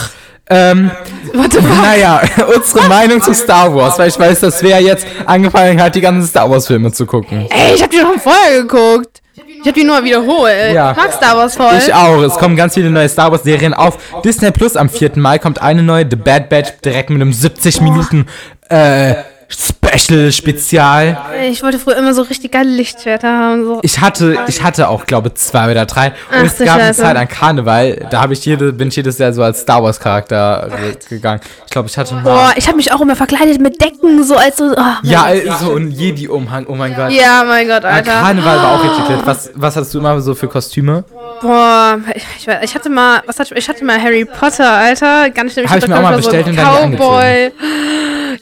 Ähm, 0.47 0.91
What 1.33 1.53
the 1.53 1.57
fuck? 1.59 1.81
naja, 1.81 2.21
unsere 2.55 2.87
Meinung 2.87 3.21
zu 3.21 3.33
Star 3.33 3.73
Wars, 3.73 3.97
weil 3.97 4.09
ich 4.09 4.19
weiß, 4.19 4.41
dass 4.41 4.61
wer 4.61 4.79
jetzt 4.79 5.07
angefangen 5.25 5.81
hat, 5.81 5.95
die 5.95 6.01
ganzen 6.01 6.27
Star 6.27 6.49
Wars 6.49 6.67
Filme 6.67 6.91
zu 6.91 7.07
gucken. 7.07 7.47
Ey, 7.49 7.73
ich 7.73 7.81
hab 7.81 7.89
die 7.89 7.97
schon 7.97 8.19
vorher 8.19 8.61
geguckt. 8.61 9.21
Ich 9.65 9.69
hab 9.69 9.75
die 9.77 9.83
nur 9.83 10.03
wiederholt. 10.03 10.75
Ja. 10.75 10.91
Ich 10.91 10.97
mag 10.97 11.11
Star 11.11 11.35
Wars 11.35 11.55
voll. 11.55 11.73
Ich 11.79 11.91
auch. 11.91 12.21
Es 12.21 12.35
kommen 12.35 12.55
ganz 12.55 12.75
viele 12.75 12.91
neue 12.91 13.09
Star 13.09 13.31
Wars 13.31 13.41
Serien 13.41 13.73
auf. 13.73 13.97
Disney 14.23 14.51
Plus 14.51 14.77
am 14.77 14.89
4. 14.89 15.13
Mai 15.15 15.39
kommt 15.39 15.59
eine 15.59 15.81
neue, 15.81 16.05
The 16.07 16.17
Bad 16.17 16.49
Batch, 16.49 16.73
direkt 16.85 17.09
mit 17.09 17.19
einem 17.19 17.33
70 17.33 17.81
Minuten 17.81 18.27
äh, 18.69 19.15
Special 19.47 20.31
Spezial. 20.31 21.17
Ich 21.49 21.61
wollte 21.63 21.77
früher 21.79 21.97
immer 21.97 22.13
so 22.13 22.23
richtig 22.23 22.51
geile 22.51 22.69
Lichtschwerter 22.69 23.27
haben. 23.31 23.63
So. 23.65 23.79
Ich 23.83 23.99
hatte, 24.01 24.37
ich 24.47 24.61
hatte 24.63 24.89
auch, 24.89 25.05
glaube 25.05 25.27
ich, 25.29 25.35
zwei 25.35 25.69
oder 25.71 25.85
drei. 25.85 26.07
Und 26.07 26.13
Ach 26.31 26.43
es 26.43 26.57
gab 26.57 26.79
eine. 26.79 26.93
Zeit 26.93 27.15
an 27.15 27.27
Karneval, 27.27 28.07
da 28.09 28.21
habe 28.21 28.33
ich 28.33 28.43
jede, 28.45 28.73
bin 28.73 28.87
ich 28.87 28.95
jedes 28.95 29.17
Jahr 29.19 29.31
so 29.33 29.43
als 29.43 29.61
Star 29.61 29.83
Wars 29.83 29.99
Charakter 29.99 30.69
ge- 30.81 30.97
gegangen. 31.17 31.41
Ich 31.65 31.71
glaube, 31.71 31.87
ich 31.87 31.97
hatte 31.97 32.15
mal. 32.15 32.23
Boah, 32.23 32.53
ich 32.55 32.67
hab 32.67 32.75
mich 32.75 32.91
auch 32.91 33.01
immer 33.01 33.15
verkleidet 33.15 33.61
mit 33.61 33.79
Decken, 33.79 34.23
so 34.23 34.35
als 34.35 34.57
so. 34.57 34.73
Oh, 34.75 34.81
ja, 35.03 35.27
Gott. 35.45 35.59
so 35.59 35.75
ein 35.75 35.91
Jedi-Umhang, 35.91 36.65
oh 36.67 36.75
mein 36.75 36.95
Gott. 36.95 37.11
ja, 37.11 37.43
mein 37.47 37.67
Gott, 37.67 37.83
Ja, 37.83 37.89
Alter. 37.89 38.11
Karneval 38.11 38.57
war 38.57 38.71
auch 38.79 38.83
richtig 38.83 39.09
lit. 39.09 39.19
Was, 39.25 39.51
was 39.53 39.75
hattest 39.75 39.93
du 39.93 39.99
immer 39.99 40.19
so 40.21 40.33
für 40.35 40.47
Kostüme? 40.47 41.03
Boah, 41.41 41.99
ich, 42.15 42.23
ich, 42.39 42.47
ich 42.63 42.75
hatte 42.75 42.89
mal, 42.89 43.21
was 43.27 43.37
hatte 43.39 43.53
ich, 43.53 43.59
ich 43.59 43.69
hatte 43.69 43.85
mal 43.85 44.01
Harry 44.01 44.25
Potter, 44.25 44.69
Alter. 44.71 45.29
Ganz 45.29 45.53
schlimm. 45.53 45.69
Hab 45.69 45.77
ich 45.77 45.83
hatte 45.83 45.91
mir 45.91 45.97
auch 45.97 46.01
mal 46.01 46.15
bestellt 46.17 46.47
und 46.47 46.55
dann 46.57 46.91
Cowboy. 46.97 47.51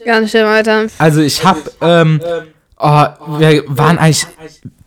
Ganz 0.05 0.29
schlimm, 0.29 0.47
Alter. 0.47 0.87
Also 0.97 1.21
ich 1.21 1.43
habe, 1.43 1.59
ähm, 1.81 2.21
oh, 2.79 3.05
wir 3.39 3.63
waren 3.67 3.97
eigentlich 3.97 4.27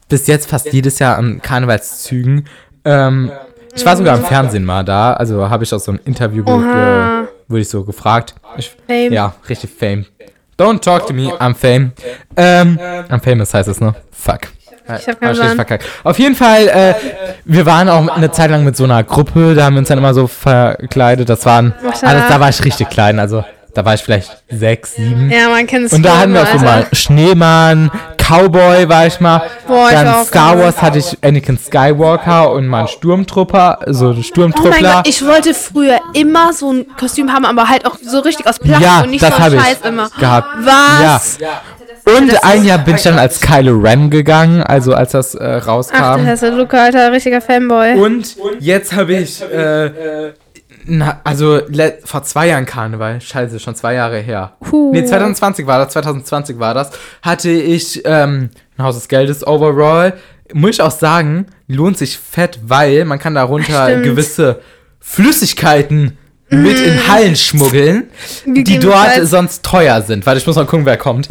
bis 0.09 0.27
jetzt 0.27 0.49
fast 0.49 0.73
jedes 0.73 0.99
Jahr 0.99 1.17
an 1.17 1.41
Karnevalszügen. 1.43 2.47
Ähm, 2.85 3.31
ich 3.75 3.85
war 3.85 3.97
sogar 3.97 4.17
im 4.17 4.25
Fernsehen 4.25 4.65
mal 4.65 4.85
da, 4.85 5.13
also 5.13 5.51
habe 5.51 5.65
ich 5.65 5.75
auch 5.75 5.81
so 5.81 5.93
ein 5.93 6.01
Interview, 6.05 6.45
wurde 6.47 7.29
ich 7.61 7.69
so 7.69 7.85
gefragt. 7.85 8.35
Ich, 8.57 8.75
Fame. 8.87 9.13
Ja, 9.13 9.35
richtig 9.49 9.71
fame. 9.71 10.07
Don't 10.59 10.81
talk 10.81 11.07
to 11.07 11.13
me, 11.13 11.31
I'm 11.39 11.55
fame. 11.55 11.93
Ähm, 12.37 12.79
I'm 13.11 13.21
famous 13.21 13.53
heißt 13.53 13.69
es, 13.69 13.81
ne? 13.81 13.95
Fuck. 14.11 14.49
Ich 14.99 15.09
hab 15.09 15.21
keinen 15.21 15.31
richtig 15.31 15.45
Plan. 15.47 15.57
verkackt. 15.57 15.85
Auf 16.05 16.19
jeden 16.19 16.37
Fall, 16.37 16.69
äh, 16.69 16.95
wir 17.45 17.67
waren 17.67 17.89
auch 17.89 18.09
eine 18.09 18.31
Zeit 18.31 18.51
lang 18.51 18.65
mit 18.65 18.77
so 18.77 18.85
einer 18.85 19.03
Gruppe, 19.03 19.55
da 19.55 19.65
haben 19.65 19.75
wir 19.75 19.81
uns 19.81 19.89
dann 19.89 19.99
immer 19.99 20.15
so 20.15 20.29
verkleidet. 20.29 21.29
Das 21.29 21.45
waren, 21.45 21.75
alles, 22.03 22.29
da 22.29 22.39
war 22.41 22.49
ich 22.49 22.65
richtig 22.65 22.89
klein, 22.89 23.19
also 23.19 23.45
da 23.76 23.85
war 23.85 23.92
ich 23.95 24.02
vielleicht 24.02 24.30
sechs, 24.49 24.95
sieben. 24.95 25.30
Ja, 25.30 25.50
man 25.50 25.66
kennt 25.66 25.87
es 25.87 25.92
Und 25.92 26.02
da 26.02 26.18
hatten 26.18 26.33
wir 26.33 26.42
auch 26.42 26.52
so 26.52 26.64
mal 26.64 26.87
Schneemann, 26.92 27.90
Cowboy 28.16 28.88
war 28.88 29.06
ich 29.06 29.21
mal. 29.21 29.42
Boah, 29.68 29.88
ich 29.88 29.95
Dann 29.95 30.09
auch 30.09 30.25
Star. 30.25 30.59
Wars 30.59 30.80
hatte 30.80 30.99
ich 30.99 31.18
Anakin 31.23 31.59
Skywalker 31.59 32.50
und 32.52 32.66
mal 32.66 32.78
einen 32.80 32.88
Sturmtrupper, 32.88 33.80
so 33.88 34.06
einen 34.06 34.12
Oh 34.12 34.14
mein 34.16 34.25
Sturmtruppler. 34.25 34.92
Gott, 34.95 35.09
ich 35.09 35.25
wollte 35.26 35.52
früher 35.52 35.99
immer 36.14 36.54
so 36.54 36.73
ein 36.73 36.87
Kostüm 36.99 37.30
haben, 37.33 37.45
aber 37.45 37.68
halt 37.68 37.85
auch 37.85 37.97
so 38.02 38.21
richtig 38.21 38.47
aus 38.47 38.59
Plastik 38.59 38.87
Ja, 38.87 39.02
und 39.02 39.11
nicht 39.11 39.23
das 39.23 39.37
so 39.37 39.54
ich 39.54 39.61
Scheiß 39.62 39.78
immer. 39.85 40.09
gehabt. 40.18 40.49
Was? 40.61 41.38
und 42.06 42.45
ein 42.45 42.64
Jahr 42.64 42.78
bin 42.78 42.95
ich 42.95 43.02
dann 43.02 43.18
als 43.18 43.40
Kylo 43.40 43.76
Ren 43.78 44.09
gegangen, 44.11 44.62
also 44.62 44.95
als 44.95 45.12
das 45.12 45.35
äh, 45.35 45.59
Ach 45.61 45.64
du 45.64 45.71
rauskam. 45.71 46.25
Hesse, 46.25 46.49
Luca, 46.50 46.85
alter, 46.85 47.12
richtiger 47.12 47.40
Fanboy. 47.42 47.95
Und 47.95 48.37
jetzt 48.61 48.95
habe 48.95 49.14
ich, 49.14 49.42
äh, 49.42 50.33
na, 50.87 51.21
also 51.25 51.61
vor 52.05 52.23
zwei 52.23 52.49
Jahren 52.49 52.66
Karneval, 52.66 53.21
scheiße, 53.21 53.61
schon 53.61 53.75
zwei 53.75 53.95
Jahre 53.95 54.19
her. 54.19 54.52
Huh. 54.71 54.93
Nee, 54.93 55.05
2020 55.05 55.66
war 55.66 55.78
das, 55.85 55.93
2020 55.93 56.59
war 56.59 56.75
das, 56.75 56.90
hatte 57.23 57.50
ich 57.50 58.02
ähm, 58.05 58.50
ein 58.78 58.85
Haus 58.85 58.97
des 58.97 59.09
Geldes 59.09 59.47
Overall. 59.47 60.14
Muss 60.52 60.71
ich 60.71 60.83
auch 60.83 60.93
sagen, 60.93 61.47
lohnt 61.66 61.99
sich 61.99 62.19
fett, 62.19 62.61
weil 62.64 63.05
man 63.05 63.19
kann 63.19 63.35
darunter 63.35 63.87
Stimmt. 63.87 64.05
gewisse 64.05 64.61
Flüssigkeiten 65.00 66.16
mit 66.49 66.78
in 66.78 67.09
Hallen 67.09 67.35
schmuggeln, 67.35 68.11
die 68.45 68.78
dort 68.78 69.26
sonst 69.26 69.64
teuer 69.64 70.02
sind. 70.02 70.25
Warte, 70.26 70.38
ich 70.38 70.47
muss 70.47 70.57
mal 70.57 70.66
gucken, 70.66 70.87
wer 70.87 70.97
kommt. 70.97 71.28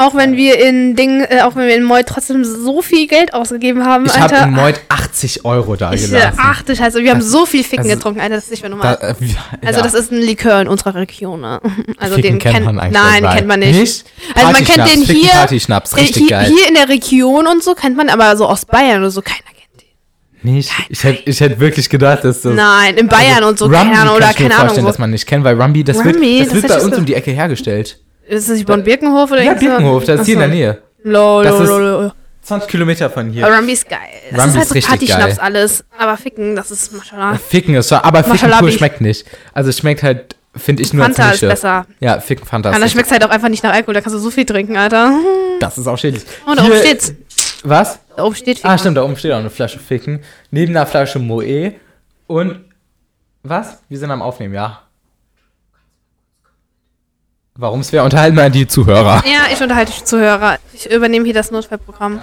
Auch 0.00 0.14
wenn 0.14 0.36
wir 0.36 0.64
in 0.64 0.94
Ding, 0.94 1.22
äh, 1.22 1.40
auch 1.42 1.56
wenn 1.56 1.66
wir 1.66 1.74
in 1.74 1.82
Moy 1.82 2.04
trotzdem 2.04 2.44
so 2.44 2.82
viel 2.82 3.08
Geld 3.08 3.34
ausgegeben 3.34 3.84
haben, 3.84 4.06
Ich 4.06 4.12
habe 4.16 4.32
Alter. 4.34 4.44
in 4.46 4.52
Moid 4.52 4.80
80 4.88 5.44
Euro 5.44 5.74
da 5.74 5.92
ich, 5.92 6.04
äh, 6.04 6.06
gelassen. 6.06 6.38
ach 6.40 6.62
du 6.62 6.76
Scheiße, 6.76 7.02
wir 7.02 7.10
haben 7.10 7.20
so 7.20 7.46
viel 7.46 7.64
Ficken 7.64 7.84
also- 7.86 7.96
getrunken, 7.96 8.20
Alter, 8.20 8.36
das 8.36 8.44
ist 8.44 8.50
nicht 8.52 8.62
mehr 8.62 8.70
Da, 8.70 8.76
normal. 8.76 8.98
äh, 9.02 9.24
ja, 9.24 9.36
also 9.66 9.78
ja. 9.80 9.84
das 9.84 9.94
ist 9.94 10.12
ein 10.12 10.20
Likör 10.22 10.60
in 10.60 10.68
unserer 10.68 10.94
Region, 10.94 11.40
ne? 11.40 11.60
Also 11.98 12.14
Ficken 12.14 12.38
den 12.38 12.38
kennt 12.38 12.64
man 12.64 12.78
eigentlich 12.78 12.92
Nein, 13.02 13.12
weltweit. 13.14 13.34
kennt 13.38 13.48
man 13.48 13.58
nicht. 13.60 13.80
Nicht? 13.80 14.04
Also 14.36 14.52
man 14.52 14.64
kennt 14.64 14.94
den 14.94 15.02
hier, 15.02 15.28
Partyschnaps, 15.30 15.92
äh, 15.94 16.00
richtig 16.00 16.16
hier, 16.28 16.28
geil. 16.28 16.46
hier 16.56 16.68
in 16.68 16.74
der 16.74 16.88
Region 16.88 17.48
und 17.48 17.64
so 17.64 17.74
kennt 17.74 17.96
man, 17.96 18.08
aber 18.08 18.36
so 18.36 18.46
aus 18.46 18.66
Bayern 18.66 19.00
oder 19.00 19.10
so 19.10 19.20
keiner 19.20 19.38
kennt 19.48 19.82
den. 20.44 20.54
Nicht? 20.54 20.70
Ich 20.90 21.02
hätte 21.02 21.28
ich 21.28 21.40
hätt 21.40 21.58
wirklich 21.58 21.90
gedacht, 21.90 22.22
dass 22.22 22.42
das. 22.42 22.54
Nein, 22.54 22.96
in 22.98 23.08
Bayern 23.08 23.42
und 23.42 23.58
so, 23.58 23.64
Rumby 23.64 23.78
keine 23.78 23.94
Ahnung, 23.98 24.04
kann 24.14 24.16
oder 24.16 24.30
ich 24.30 24.38
mir 24.38 24.42
keine 24.44 24.54
Ahnung. 24.54 24.66
vorstellen, 24.68 24.84
Wo. 24.86 24.90
dass 24.90 24.98
man 25.00 25.10
nicht 25.10 25.26
kennt, 25.26 25.42
weil 25.42 25.60
Rumby, 25.60 25.82
das 25.82 25.96
Rumby, 25.96 26.12
wird, 26.12 26.40
das 26.40 26.46
das 26.46 26.54
wird 26.62 26.68
bei 26.68 26.78
ich 26.78 26.84
uns 26.84 26.98
um 26.98 27.04
die 27.04 27.14
Ecke 27.14 27.32
hergestellt. 27.32 27.98
Ist 28.28 28.48
das 28.48 28.56
nicht 28.56 28.66
Bornbirkenhof 28.66 29.30
oder 29.30 29.42
Ja? 29.42 29.54
Birkenhof, 29.54 30.04
das 30.04 30.20
ist 30.20 30.26
hier 30.26 30.34
in 30.34 30.40
der. 30.40 30.48
Nähe. 30.48 30.82
Lol, 31.02 31.44
Das 31.44 31.52
lol, 31.54 31.62
ist- 31.62 31.68
lol, 31.70 31.80
lol. 31.82 32.12
20 32.42 32.70
Kilometer 32.70 33.10
von 33.10 33.30
hier. 33.30 33.46
Aber 33.46 33.56
Rumby 33.56 33.72
ist 33.72 33.88
geil. 33.88 33.98
Das 34.30 34.40
Rumby 34.40 34.48
ist 34.50 34.56
halt 34.58 34.68
so 34.68 34.74
richtig 34.74 34.88
Partyschnaps 35.10 35.36
geil. 35.36 35.44
alles. 35.44 35.84
Aber 35.98 36.16
Ficken, 36.16 36.56
das 36.56 36.70
ist 36.70 36.92
Maschallah. 36.92 37.34
Ficken 37.36 37.74
ist 37.74 37.88
schon, 37.90 37.98
aber 37.98 38.18
Ficken 38.18 38.32
Mashallah, 38.32 38.58
pur 38.60 38.68
wie- 38.68 38.72
schmeckt 38.72 39.00
nicht. 39.02 39.26
Also 39.52 39.68
es 39.70 39.78
schmeckt 39.78 40.02
halt, 40.02 40.36
finde 40.56 40.82
ich 40.82 40.92
nur 40.94 41.04
als 41.04 41.16
Fanta 41.16 41.32
ist 41.34 41.40
besser. 41.40 41.86
Ja, 42.00 42.20
Ficken 42.20 42.46
Fanta. 42.46 42.70
Ist 42.70 42.80
da 42.82 42.88
schmeckt 42.88 43.10
halt 43.10 43.22
auch 43.24 43.28
einfach 43.30 43.48
nicht 43.50 43.62
nach 43.62 43.72
Alkohol, 43.74 43.94
da 43.94 44.00
kannst 44.00 44.14
du 44.14 44.18
so 44.18 44.30
viel 44.30 44.44
trinken, 44.46 44.76
Alter. 44.76 45.12
Das 45.60 45.76
ist 45.76 45.86
auch 45.88 45.98
schädlich. 45.98 46.22
Oh, 46.46 46.54
da 46.54 46.62
oben 46.62 46.72
Hier- 46.72 46.80
steht's. 46.82 47.12
Was? 47.64 47.98
Da 48.16 48.22
oben 48.24 48.34
steht 48.36 48.58
Ficken. 48.58 48.70
Ah, 48.70 48.78
stimmt, 48.78 48.96
da 48.96 49.02
oben 49.02 49.16
steht 49.16 49.32
auch 49.32 49.38
eine 49.38 49.50
Flasche 49.50 49.78
Ficken. 49.80 50.20
Neben 50.52 50.74
einer 50.76 50.86
Flasche 50.86 51.18
Moe. 51.18 51.74
Und. 52.28 52.64
Was? 53.42 53.78
Wir 53.88 53.98
sind 53.98 54.10
am 54.10 54.22
Aufnehmen, 54.22 54.54
ja. 54.54 54.82
Warum 57.60 57.80
es 57.80 57.92
wäre, 57.92 58.04
unterhalten 58.04 58.36
wir 58.36 58.50
die 58.50 58.68
Zuhörer. 58.68 59.20
Ja, 59.26 59.52
ich 59.52 59.60
unterhalte 59.60 59.90
die 59.90 60.04
Zuhörer. 60.04 60.58
Ich 60.72 60.88
übernehme 60.88 61.24
hier 61.24 61.34
das 61.34 61.50
Notfallprogramm. 61.50 62.22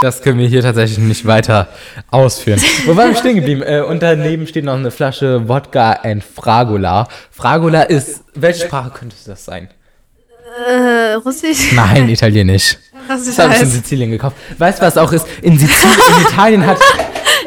Das 0.00 0.22
können 0.22 0.38
wir 0.38 0.46
hier 0.46 0.62
tatsächlich 0.62 0.98
nicht 0.98 1.26
weiter 1.26 1.66
ausführen. 2.12 2.60
Wo 2.86 2.96
waren 2.96 3.08
wir 3.08 3.16
stehen 3.16 3.34
geblieben? 3.34 3.60
Äh, 3.62 3.80
und 3.80 4.04
daneben 4.04 4.46
steht 4.46 4.64
noch 4.64 4.74
eine 4.74 4.92
Flasche 4.92 5.48
Wodka 5.48 5.98
and 6.04 6.22
Fragola. 6.22 7.08
Fragola 7.32 7.82
ist. 7.82 8.22
Welche 8.34 8.66
Sprache 8.66 8.90
könnte 8.90 9.16
das 9.26 9.44
sein? 9.44 9.68
Äh, 10.68 11.14
Russisch? 11.14 11.72
Nein, 11.72 12.08
Italienisch. 12.08 12.76
Das 13.08 13.36
habe 13.36 13.52
ich 13.52 13.62
in. 13.62 13.68
Sizilien 13.68 14.10
gekauft. 14.12 14.36
Weißt 14.58 14.80
du, 14.80 14.86
was 14.86 14.96
auch 14.96 15.10
ist? 15.10 15.26
In 15.42 15.58
Sizilien, 15.58 15.98
in 16.18 16.22
Italien 16.28 16.66
hat 16.66 16.78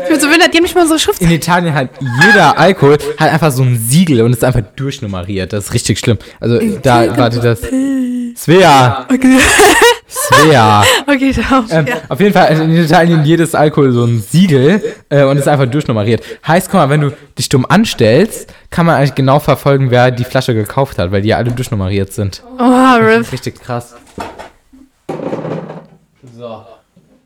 Ich 0.05 0.11
bin 0.11 0.19
so 0.19 0.27
wundert, 0.29 0.53
die 0.53 0.57
haben 0.57 0.63
nicht 0.63 0.75
mal 0.75 0.81
unsere 0.81 0.99
Schrift. 0.99 1.21
in 1.21 1.31
Italien 1.31 1.73
hat 1.73 1.89
jeder 2.23 2.57
Alkohol 2.57 2.97
hat 3.17 3.31
einfach 3.31 3.51
so 3.51 3.63
ein 3.63 3.77
Siegel 3.77 4.21
und 4.21 4.33
ist 4.33 4.43
einfach 4.43 4.61
durchnummeriert. 4.75 5.51
Das 5.51 5.65
ist 5.65 5.73
richtig 5.73 5.99
schlimm. 5.99 6.17
Also 6.39 6.59
da 6.81 7.17
warte 7.17 7.39
das. 7.39 7.61
Svea. 8.37 9.07
Svea. 10.07 10.83
Okay, 11.07 11.33
da 11.49 11.65
Ähm, 11.69 11.87
ja. 11.87 11.95
Auf 12.09 12.19
jeden 12.19 12.33
Fall 12.33 12.61
in 12.61 12.75
Italien 12.75 13.23
jedes 13.25 13.55
Alkohol 13.55 13.91
so 13.91 14.03
ein 14.03 14.21
Siegel 14.21 14.83
äh, 15.09 15.23
und 15.23 15.37
ist 15.37 15.47
einfach 15.47 15.65
durchnummeriert. 15.65 16.21
Heißt, 16.45 16.69
guck 16.69 16.79
mal, 16.79 16.89
wenn 16.89 17.01
du 17.01 17.11
dich 17.37 17.49
dumm 17.49 17.65
anstellst, 17.67 18.53
kann 18.69 18.85
man 18.85 18.95
eigentlich 18.95 19.15
genau 19.15 19.39
verfolgen, 19.39 19.89
wer 19.89 20.11
die 20.11 20.25
Flasche 20.25 20.53
gekauft 20.53 20.99
hat, 20.99 21.11
weil 21.11 21.21
die 21.21 21.29
ja 21.29 21.37
alle 21.37 21.51
durchnummeriert 21.51 22.13
sind. 22.13 22.43
Oh, 22.59 22.95
Riff. 22.99 23.31
Richtig 23.31 23.59
krass. 23.61 23.95
So. 26.37 26.65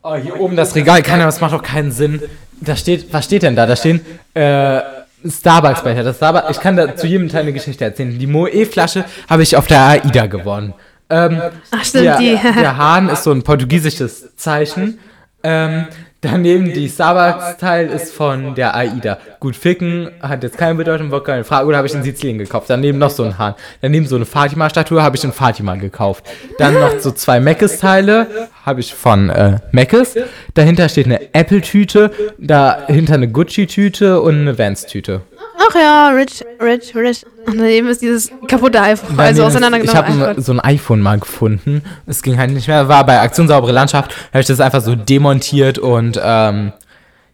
Oh, 0.02 0.14
hier 0.14 0.40
oben 0.40 0.56
das 0.56 0.74
Regal. 0.74 1.02
Keiner, 1.02 1.26
das 1.26 1.40
macht 1.40 1.52
doch 1.52 1.62
keinen 1.62 1.92
Sinn. 1.92 2.22
Da 2.60 2.76
steht, 2.76 3.12
was 3.12 3.24
steht 3.24 3.42
denn 3.42 3.56
da? 3.56 3.66
Da 3.66 3.76
stehen 3.76 4.00
äh, 4.34 4.80
Starbucks-Becher. 5.26 6.02
Das 6.02 6.16
Starbucks, 6.16 6.50
ich 6.50 6.60
kann 6.60 6.76
da 6.76 6.96
zu 6.96 7.06
jedem 7.06 7.28
Teil 7.28 7.42
eine 7.42 7.52
Geschichte 7.52 7.84
erzählen. 7.84 8.18
Die 8.18 8.26
Moe-Flasche 8.26 9.04
habe 9.28 9.42
ich 9.42 9.56
auf 9.56 9.66
der 9.66 9.80
AIDA 9.80 10.26
gewonnen. 10.26 10.74
Ähm, 11.10 11.40
Ach, 11.70 11.84
stimmt, 11.84 12.04
der, 12.04 12.18
die. 12.18 12.38
der 12.42 12.76
Hahn 12.76 13.08
ist 13.08 13.24
so 13.24 13.32
ein 13.32 13.42
portugiesisches 13.42 14.36
Zeichen. 14.36 14.98
Ähm, 15.42 15.86
daneben 16.20 16.72
die 16.72 16.88
Starbucks-Teil 16.88 17.88
ist 17.88 18.12
von 18.12 18.54
der 18.54 18.74
AIDA. 18.74 19.18
Gut, 19.38 19.56
Ficken 19.56 20.10
hat 20.20 20.42
jetzt 20.42 20.58
keine 20.58 20.74
Bedeutung, 20.74 21.10
war 21.10 21.22
keine 21.22 21.44
Frage. 21.44 21.66
Oder 21.66 21.78
habe 21.78 21.86
ich 21.86 21.94
in 21.94 22.02
Sizilien 22.02 22.38
gekauft. 22.38 22.68
Daneben 22.68 22.98
noch 22.98 23.10
so 23.10 23.24
ein 23.24 23.38
Hahn. 23.38 23.54
Daneben 23.80 24.06
so 24.06 24.16
eine 24.16 24.26
Fatima-Statue 24.26 25.02
habe 25.02 25.16
ich 25.16 25.24
in 25.24 25.32
Fatima 25.32 25.76
gekauft. 25.76 26.24
Dann 26.58 26.74
noch 26.74 26.98
so 27.00 27.10
zwei 27.10 27.40
Meckes-Teile 27.40 28.48
habe 28.64 28.80
ich 28.80 28.94
von 28.94 29.30
äh, 29.30 29.58
Meckes. 29.72 30.16
Dahinter 30.54 30.88
steht 30.88 31.06
eine 31.06 31.34
Apple-Tüte. 31.34 32.10
Dahinter 32.38 33.14
eine 33.14 33.28
Gucci-Tüte 33.28 34.20
und 34.20 34.40
eine 34.40 34.58
Vans-Tüte. 34.58 35.22
Ach 35.68 35.74
ja, 35.74 36.08
Rich, 36.10 36.42
Rich, 36.60 36.94
Rich. 36.96 37.26
Und 37.46 37.58
daneben 37.58 37.88
ist 37.88 38.00
dieses 38.02 38.30
kaputte 38.48 38.80
iPhone. 38.80 39.10
Also 39.10 39.16
Daneben 39.16 39.30
ist- 39.30 39.38
Ich 39.38 39.44
auseinandergenommen. 39.44 40.20
habe 40.26 40.40
so 40.42 40.52
ein 40.52 40.60
iPhone 40.60 41.00
mal 41.00 41.18
gefunden. 41.18 41.82
Es 42.06 42.22
ging 42.22 42.38
halt 42.38 42.50
nicht 42.52 42.66
mehr. 42.68 42.88
War 42.88 43.04
bei 43.04 43.20
Aktion 43.20 43.46
Saubere 43.48 43.72
Landschaft. 43.72 44.14
habe 44.32 44.40
ich 44.40 44.46
das 44.46 44.60
einfach 44.60 44.80
so 44.80 44.94
demontiert 44.94 45.78
und 45.78 46.18
ähm, 46.22 46.72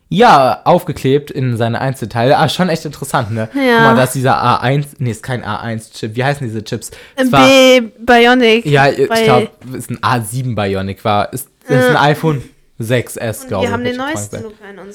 ja, 0.08 0.60
aufgeklebt 0.64 1.30
in 1.32 1.56
seine 1.56 1.80
Einzelteile. 1.80 2.38
Ah, 2.38 2.48
schon 2.48 2.68
echt 2.68 2.84
interessant, 2.84 3.32
ne? 3.32 3.48
Ja. 3.54 3.60
Guck 3.78 3.84
mal, 3.86 3.96
da 3.96 4.04
ist 4.04 4.14
dieser 4.14 4.36
A1, 4.40 4.86
nee, 4.98 5.10
ist 5.10 5.22
kein 5.22 5.44
A1-Chip. 5.44 6.14
Wie 6.14 6.22
heißen 6.24 6.46
diese 6.46 6.62
Chips? 6.62 6.90
Es 7.16 7.30
B 7.30 7.80
Bionic. 7.98 8.66
ja, 8.66 8.88
ich 8.88 9.08
bei- 9.08 9.24
glaube, 9.24 9.48
ist 9.76 9.90
ein 9.90 9.98
A7 9.98 10.54
Bionic. 10.54 11.04
War, 11.04 11.32
ist, 11.32 11.48
ist 11.68 11.88
ein 11.88 11.96
iPhone 11.96 12.42
6S, 12.80 13.48
glaube 13.48 13.64
ich. 13.64 13.70
Wir 13.70 13.72
haben 13.74 13.84
den 13.84 13.96
neuesten. 13.96 14.44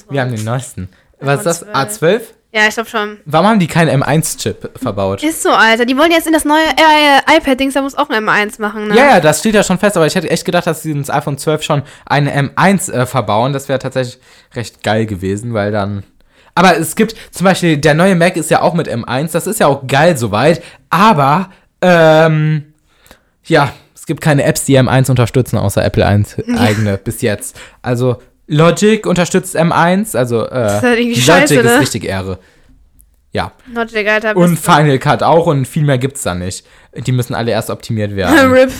Wir 0.09 0.21
haben 0.21 0.33
den 0.35 0.45
neuesten. 0.45 0.87
Was 1.19 1.39
ist 1.39 1.45
das? 1.45 1.63
iPhone 1.75 1.75
A12? 2.09 2.21
Ja, 2.53 2.67
ich 2.67 2.73
glaube 2.73 2.89
schon. 2.89 3.17
Warum 3.25 3.47
haben 3.47 3.59
die 3.59 3.67
keinen 3.67 4.03
M1-Chip 4.03 4.77
verbaut? 4.77 5.23
Ist 5.23 5.41
so, 5.41 5.51
Alter. 5.51 5.85
Die 5.85 5.97
wollen 5.97 6.11
jetzt 6.11 6.27
in 6.27 6.33
das 6.33 6.43
neue 6.43 6.59
äh, 6.59 7.37
iPad-Dings, 7.37 7.73
da 7.75 7.81
muss 7.81 7.95
auch 7.95 8.09
ein 8.09 8.25
M1 8.27 8.59
machen, 8.61 8.89
ne? 8.89 8.95
Ja, 8.97 9.07
ja, 9.07 9.19
das 9.21 9.39
steht 9.39 9.55
ja 9.55 9.63
schon 9.63 9.77
fest, 9.79 9.95
aber 9.95 10.05
ich 10.05 10.15
hätte 10.15 10.29
echt 10.29 10.43
gedacht, 10.43 10.67
dass 10.67 10.83
sie 10.83 10.91
ins 10.91 11.09
iPhone 11.09 11.37
12 11.37 11.63
schon 11.63 11.83
eine 12.05 12.37
M1 12.37 12.91
äh, 12.91 13.05
verbauen. 13.05 13.53
Das 13.53 13.69
wäre 13.69 13.79
tatsächlich 13.79 14.19
recht 14.53 14.83
geil 14.83 15.05
gewesen, 15.05 15.53
weil 15.53 15.71
dann. 15.71 16.03
Aber 16.53 16.77
es 16.77 16.95
gibt 16.95 17.15
zum 17.31 17.45
Beispiel, 17.45 17.77
der 17.77 17.93
neue 17.93 18.15
Mac 18.15 18.35
ist 18.35 18.51
ja 18.51 18.61
auch 18.61 18.73
mit 18.73 18.89
M1, 18.89 19.31
das 19.31 19.47
ist 19.47 19.61
ja 19.61 19.67
auch 19.67 19.87
geil 19.87 20.17
soweit, 20.17 20.61
aber, 20.89 21.49
ähm, 21.81 22.73
ja, 23.45 23.71
es 23.95 24.05
gibt 24.05 24.19
keine 24.19 24.43
Apps, 24.43 24.65
die 24.65 24.77
M1 24.77 25.09
unterstützen, 25.09 25.57
außer 25.57 25.85
Apple 25.85 26.05
1 26.05 26.35
eigene 26.57 26.97
bis 26.97 27.21
jetzt. 27.21 27.57
Also, 27.81 28.17
Logic 28.51 29.05
unterstützt 29.05 29.57
M1, 29.57 30.17
also, 30.17 30.45
äh, 30.45 30.51
halt 30.51 30.83
irgendwie 30.83 31.19
Logic 31.19 31.23
scheiße, 31.23 31.55
ist 31.55 31.63
ne? 31.63 31.79
richtig 31.79 32.03
Ehre. 32.03 32.37
Ja. 33.31 33.53
Logic, 33.73 34.05
Alter. 34.07 34.35
Und 34.35 34.59
Final 34.59 34.99
Cut 34.99 35.23
auch 35.23 35.47
und 35.47 35.65
viel 35.65 35.83
mehr 35.83 35.97
gibt's 35.97 36.23
da 36.23 36.35
nicht. 36.35 36.65
Die 36.93 37.13
müssen 37.13 37.33
alle 37.33 37.51
erst 37.51 37.69
optimiert 37.69 38.13
werden. 38.15 38.51
RIP. 38.51 38.71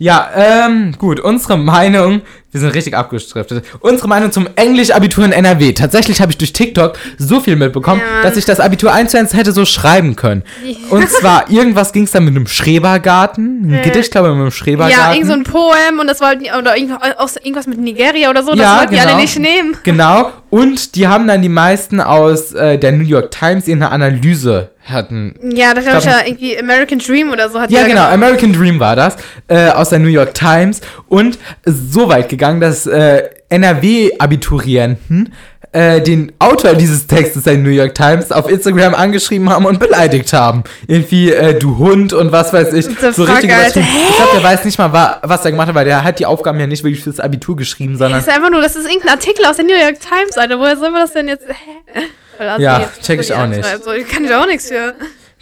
Ja, 0.00 0.28
ähm, 0.34 0.94
gut, 0.96 1.18
unsere 1.18 1.58
Meinung, 1.58 2.22
wir 2.52 2.60
sind 2.60 2.72
richtig 2.74 2.96
abgestriftet. 2.96 3.64
Unsere 3.80 4.06
Meinung 4.06 4.30
zum 4.30 4.48
Englisch-Abitur 4.54 5.24
in 5.24 5.32
NRW. 5.32 5.72
Tatsächlich 5.72 6.20
habe 6.20 6.30
ich 6.30 6.38
durch 6.38 6.52
TikTok 6.52 6.96
so 7.18 7.40
viel 7.40 7.56
mitbekommen, 7.56 8.00
Ja. 8.00 8.22
dass 8.22 8.36
ich 8.36 8.44
das 8.44 8.60
Abitur 8.60 8.92
1 8.92 9.10
zu 9.10 9.18
1 9.18 9.34
hätte 9.34 9.50
so 9.52 9.64
schreiben 9.64 10.14
können. 10.14 10.44
Und 10.90 11.08
zwar, 11.10 11.50
irgendwas 11.50 11.92
ging 11.92 12.04
es 12.04 12.12
da 12.12 12.20
mit 12.20 12.30
einem 12.36 12.46
Schrebergarten. 12.46 13.72
Ein 13.74 13.82
Gedicht, 13.82 14.12
glaube 14.12 14.28
ich, 14.28 14.34
mit 14.34 14.40
einem 14.42 14.50
Schrebergarten. 14.52 14.98
Ja, 15.00 15.12
irgend 15.12 15.26
so 15.26 15.32
ein 15.32 15.42
Poem 15.44 15.98
und 16.00 16.06
das 16.06 16.20
wollten 16.20 16.44
die, 16.44 16.50
oder 16.50 16.76
irgendwas, 16.76 17.66
mit 17.66 17.78
Nigeria 17.78 18.30
oder 18.30 18.42
so, 18.44 18.50
das 18.52 18.60
Ja, 18.60 18.78
wollten 18.78 18.94
die 18.94 19.00
alle 19.00 19.08
genau. 19.10 19.20
nicht 19.20 19.38
nehmen. 19.38 19.76
Genau. 19.82 20.30
Und 20.50 20.94
die 20.94 21.08
haben 21.08 21.26
dann 21.26 21.42
die 21.42 21.48
meisten 21.48 22.00
aus 22.00 22.52
äh, 22.52 22.78
der 22.78 22.92
New 22.92 23.04
York 23.04 23.30
Times 23.32 23.66
in 23.68 23.82
einer 23.82 23.92
Analyse 23.92 24.70
hatten 24.90 25.34
Ja, 25.54 25.74
das 25.74 25.84
glaube 25.84 25.98
ich 25.98 26.04
ja 26.04 26.20
irgendwie 26.26 26.58
American 26.58 26.98
Dream 26.98 27.30
oder 27.32 27.48
so 27.50 27.60
hat 27.60 27.70
Ja, 27.70 27.82
genau, 27.82 27.94
gemacht. 28.02 28.12
American 28.12 28.52
Dream 28.52 28.80
war 28.80 28.96
das, 28.96 29.16
äh, 29.48 29.68
aus 29.70 29.90
der 29.90 29.98
New 29.98 30.08
York 30.08 30.34
Times 30.34 30.80
und 31.08 31.38
so 31.64 32.08
weit 32.08 32.28
gegangen, 32.28 32.60
dass 32.60 32.86
äh, 32.86 33.22
NRW-Abiturienten 33.50 35.32
äh, 35.72 36.00
den 36.00 36.32
Autor 36.38 36.74
dieses 36.74 37.06
Textes 37.06 37.42
der 37.44 37.58
New 37.58 37.68
York 37.70 37.94
Times 37.94 38.32
auf 38.32 38.50
Instagram 38.50 38.94
angeschrieben 38.94 39.50
haben 39.50 39.66
und 39.66 39.78
beleidigt 39.78 40.32
haben. 40.32 40.64
Irgendwie, 40.86 41.30
äh, 41.30 41.58
du 41.58 41.76
Hund 41.76 42.12
und 42.14 42.32
was 42.32 42.52
weiß 42.54 42.72
ich. 42.72 42.86
the 42.86 43.12
So 43.12 43.24
richtig 43.24 43.50
übertrieben. 43.50 43.86
Ich 44.08 44.16
glaube, 44.16 44.30
der 44.34 44.42
weiß 44.44 44.64
nicht 44.64 44.78
mal, 44.78 44.92
wa- 44.92 45.18
was 45.22 45.44
er 45.44 45.50
gemacht 45.50 45.68
hat, 45.68 45.74
weil 45.74 45.84
der 45.84 46.04
hat 46.04 46.18
die 46.18 46.26
Aufgaben 46.26 46.58
ja 46.58 46.66
nicht 46.66 46.84
wirklich 46.84 47.02
fürs 47.04 47.20
Abitur 47.20 47.54
geschrieben, 47.56 47.96
sondern 47.98 48.18
Das 48.20 48.26
ist 48.28 48.34
einfach 48.34 48.50
nur, 48.50 48.62
das 48.62 48.76
ist 48.76 48.86
irgendein 48.86 49.10
Artikel 49.10 49.44
aus 49.44 49.56
der 49.56 49.66
New 49.66 49.74
York 49.78 50.00
Times, 50.00 50.38
Alter. 50.38 50.58
Woher 50.58 50.76
soll 50.76 50.90
man 50.90 51.02
das 51.02 51.12
denn 51.12 51.28
jetzt? 51.28 51.44
Hä? 51.46 52.00
Assi. 52.46 52.62
Ja, 52.62 52.88
check 53.02 53.20
ich 53.20 53.32
auch 53.32 53.46
nicht. 53.46 53.64
Also, 53.64 53.90
kann 54.10 54.24
ich 54.24 54.34
auch 54.34 54.46
nichts 54.46 54.68
für. 54.68 54.94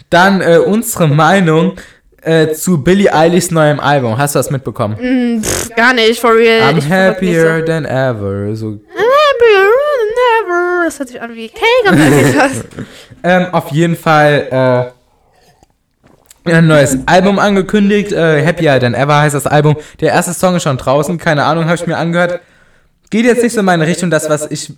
dann 0.09 0.41
äh, 0.41 0.57
unsere 0.57 1.07
Meinung 1.07 1.73
äh, 2.21 2.53
zu 2.53 2.83
Billie 2.83 3.13
Eilishs 3.13 3.51
neuem 3.51 3.79
Album. 3.79 4.17
Hast 4.17 4.35
du 4.35 4.39
das 4.39 4.49
mitbekommen? 4.51 4.97
Hm, 4.97 5.43
pff, 5.43 5.69
gar 5.75 5.93
nicht, 5.93 6.19
for 6.19 6.33
real. 6.35 6.61
I'm 6.69 6.77
Ich 6.77 6.89
happier 6.89 7.59
so. 7.59 7.65
than 7.65 7.85
ever. 7.85 8.55
So, 8.55 8.67
Happier 8.89 9.67
than 9.99 10.45
ever. 10.45 10.81
Das 10.85 10.99
hört 10.99 11.09
sich 11.09 11.21
an 11.21 11.35
wie 11.35 11.49
Cake 11.49 12.63
ähm, 13.23 13.47
auf 13.51 13.71
jeden 13.71 13.95
Fall 13.95 14.91
äh, 16.45 16.51
ein 16.51 16.67
neues 16.67 16.97
Album 17.05 17.39
angekündigt. 17.39 18.11
Äh, 18.13 18.45
Happier 18.45 18.79
Than 18.79 18.93
Ever 18.93 19.19
heißt 19.19 19.35
das 19.35 19.47
Album. 19.47 19.75
Der 19.99 20.13
erste 20.13 20.33
Song 20.33 20.55
ist 20.55 20.63
schon 20.63 20.77
draußen. 20.77 21.17
Keine 21.17 21.43
Ahnung, 21.43 21.65
habe 21.65 21.75
ich 21.75 21.85
mir 21.87 21.97
angehört. 21.97 22.39
Geht 23.09 23.25
jetzt 23.25 23.43
nicht 23.43 23.53
so 23.53 23.59
in 23.59 23.65
meine 23.65 23.85
Richtung, 23.87 24.09
das, 24.09 24.29
was 24.29 24.49
ich 24.49 24.73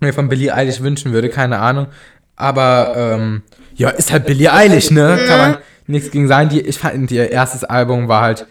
mir 0.00 0.12
von 0.12 0.28
Billie 0.28 0.52
Eilish 0.54 0.80
wünschen 0.80 1.12
würde. 1.12 1.28
Keine 1.28 1.58
Ahnung. 1.58 1.88
Aber, 2.36 2.94
ähm, 2.96 3.42
ja, 3.74 3.90
ist 3.90 4.12
halt 4.12 4.26
Billie 4.26 4.52
Eilish, 4.52 4.90
ne? 4.90 5.18
Kann 5.26 5.38
man 5.38 5.58
nichts 5.86 6.10
gegen 6.10 6.28
sagen. 6.28 6.48
Die, 6.50 6.60
ich 6.60 6.78
fand, 6.78 7.10
ihr 7.10 7.30
erstes 7.30 7.64
Album 7.64 8.08
war 8.08 8.22
halt, 8.22 8.46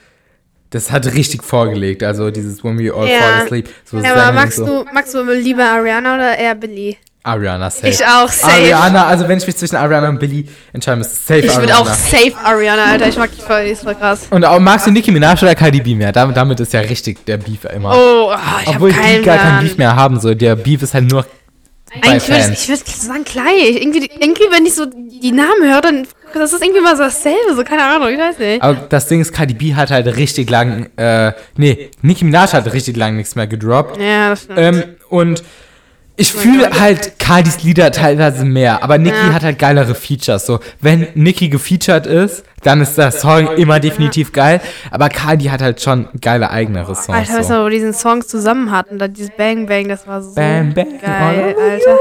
das 0.72 0.92
hat 0.92 1.06
richtig 1.14 1.44
vorgelegt. 1.44 2.04
Also 2.04 2.30
dieses 2.32 2.64
When 2.64 2.78
We 2.78 2.94
All 2.94 3.08
Ja. 3.08 3.20
Fall 3.20 3.44
Asleep. 3.46 3.70
So 3.86 4.00
Ja, 4.00 4.14
aber 4.16 4.34
magst 4.34 4.58
so. 4.58 4.66
du, 4.66 4.86
magst 4.94 5.14
du 5.14 5.24
lieber 5.24 5.64
Ariana 5.64 6.16
oder 6.16 6.38
eher 6.38 6.56
Billy? 6.56 6.98
Ariana 7.24 7.70
safe. 7.70 7.90
Ich 7.90 8.06
auch, 8.06 8.30
safe. 8.30 8.54
Ariana, 8.54 9.08
also 9.08 9.28
wenn 9.28 9.38
ich 9.38 9.46
mich 9.46 9.58
zwischen 9.58 9.76
Ariana 9.76 10.10
und 10.10 10.20
Billy 10.20 10.48
entscheiden 10.72 11.00
müsste, 11.00 11.16
safe 11.16 11.40
Ich 11.40 11.56
würde 11.58 11.74
Ariana. 11.74 11.80
auch 11.80 11.94
safe 11.94 12.34
Ariana, 12.44 12.86
Alter. 12.86 13.08
Ich 13.10 13.18
mag 13.18 13.30
die 13.36 13.42
voll, 13.42 13.66
die 13.66 13.72
ist 13.72 13.84
voll 13.84 13.96
krass. 13.96 14.28
Und 14.30 14.46
auch, 14.46 14.60
magst 14.60 14.88
du 14.88 14.92
Nicki 14.92 15.12
Minaj 15.12 15.42
oder 15.44 15.56
Cardi 15.56 15.82
B 15.82 15.96
mehr? 15.96 16.12
Damit, 16.12 16.38
damit 16.38 16.60
ist 16.60 16.72
ja 16.74 16.80
richtig 16.82 17.26
der 17.26 17.38
Beef 17.38 17.66
immer. 17.66 17.94
Oh, 17.94 18.30
ah, 18.32 18.62
ich 18.64 18.70
Obwohl 18.70 18.94
hab 18.94 19.02
die 19.02 19.08
keinen 19.08 19.24
gar 19.24 19.38
keinen. 19.38 19.60
Beef 19.62 19.78
mehr 19.78 19.96
haben, 19.96 20.20
so. 20.20 20.34
Der 20.34 20.56
Beef 20.56 20.82
ist 20.82 20.94
halt 20.94 21.12
nur 21.12 21.26
Eigentlich 22.02 22.28
würde 22.28 22.54
ich 22.54 22.68
würd 22.68 22.88
sagen 22.88 23.24
gleich. 23.24 23.82
Irgendwie, 23.82 24.10
irgendwie, 24.20 24.44
wenn 24.52 24.66
ich 24.66 24.76
so 24.76 24.86
die 24.86 25.32
Namen 25.32 25.64
höre, 25.64 25.82
dann 25.82 26.08
das 26.34 26.54
ist 26.54 26.62
irgendwie 26.62 26.82
mal 26.82 26.96
so 26.96 27.04
dasselbe. 27.04 27.56
So, 27.56 27.64
keine 27.64 27.84
Ahnung, 27.84 28.10
ich 28.10 28.20
weiß 28.20 28.38
nicht. 28.40 28.62
Aber 28.62 28.76
das 28.90 29.08
Ding 29.08 29.22
ist, 29.22 29.34
Cardi 29.34 29.54
B 29.54 29.74
hat 29.76 29.92
halt 29.92 30.08
richtig 30.18 30.50
lang, 30.50 30.90
äh, 30.98 31.32
nee, 31.56 31.90
Nicki 32.02 32.26
Minaj 32.26 32.52
hat 32.52 32.72
richtig 32.74 32.98
lang 32.98 33.16
nichts 33.16 33.36
mehr 33.36 33.48
gedroppt. 33.48 34.00
Ja, 34.00 34.30
das 34.30 34.44
stimmt. 34.44 34.60
Ähm, 34.60 34.84
und 35.10 35.44
ich 36.20 36.34
fühle 36.34 36.72
halt 36.80 37.20
Cardis 37.20 37.64
Lieder 37.64 37.92
teilweise 37.92 38.44
mehr, 38.44 38.84
aber 38.84 38.98
Nicki 38.98 39.16
Ja. 39.16 39.34
hat 39.34 39.44
halt 39.44 39.60
geilere 39.60 39.94
Features. 39.94 40.48
So, 40.48 40.60
wenn 40.82 41.08
Nicki 41.14 41.48
gefeatured 41.48 42.08
ist, 42.08 42.44
dann 42.64 42.82
ist 42.82 42.98
der 42.98 43.12
Song 43.12 43.48
immer 43.56 43.80
definitiv 43.80 44.34
geil, 44.34 44.60
aber 44.90 45.10
Cardi 45.10 45.46
hat 45.46 45.62
halt 45.62 45.80
schon 45.80 46.08
geile 46.20 46.50
eigenere 46.50 46.96
Songs. 46.96 47.10
Alter, 47.10 47.34
weißt 47.36 47.48
so. 47.50 47.54
du, 47.56 47.64
wo 47.66 47.70
die 47.70 47.76
diesen 47.76 47.94
Song 47.94 48.24
zusammen 48.24 48.72
hatten, 48.72 48.98
da 48.98 49.08
dieses 49.08 49.32
Bang 49.38 49.68
Bang, 49.68 49.88
das 49.88 50.08
war 50.08 50.22
so 50.22 50.34
Bang, 50.34 50.74
bang, 50.74 51.00
geil, 51.00 51.56
Alter. 51.58 51.98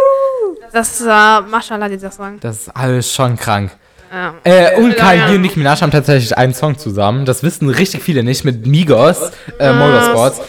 Das 0.73 1.05
war 1.05 1.43
Mashallah, 1.43 1.89
dieser 1.89 2.11
Song. 2.11 2.39
Das 2.41 2.63
ist 2.63 2.77
alles 2.77 3.13
schon 3.13 3.37
krank. 3.37 3.71
Ja. 4.13 4.35
Äh, 4.45 4.77
und 4.81 4.97
Cardi 4.97 5.19
ja. 5.19 5.29
Und 5.29 5.43
Nicki 5.43 5.59
Minaj 5.59 5.81
haben 5.81 5.91
tatsächlich 5.91 6.37
einen 6.37 6.55
Song 6.55 6.79
zusammen. 6.79 7.27
Das 7.27 7.43
wissen 7.43 7.69
richtig 7.69 8.03
viele 8.03 8.23
nicht 8.23 8.45
mit 8.45 8.67
Migos, 8.67 9.31
äh, 9.59 9.73
Motorsports. 9.73 10.41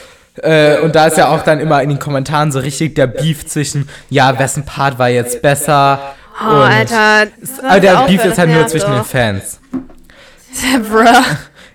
Äh, 0.43 0.79
und 0.79 0.95
da 0.95 1.07
ist 1.07 1.17
ja 1.17 1.29
auch 1.29 1.43
dann 1.43 1.59
immer 1.59 1.81
in 1.81 1.89
den 1.89 1.99
Kommentaren 1.99 2.51
so 2.51 2.59
richtig 2.59 2.95
der 2.95 3.07
Beef 3.07 3.45
zwischen, 3.45 3.89
ja, 4.09 4.37
wessen 4.37 4.65
Part 4.65 4.99
war 4.99 5.09
jetzt 5.09 5.41
besser. 5.41 6.15
Oh, 6.39 6.49
und 6.49 6.61
Alter. 6.61 7.27
Aber 7.67 7.79
der 7.79 8.05
Beef 8.07 8.23
ist 8.23 8.37
halt 8.37 8.49
nur 8.51 8.67
zwischen 8.67 8.91
doch. 8.91 9.01
den 9.01 9.05
Fans. 9.05 9.59
Bruh. 10.89 11.05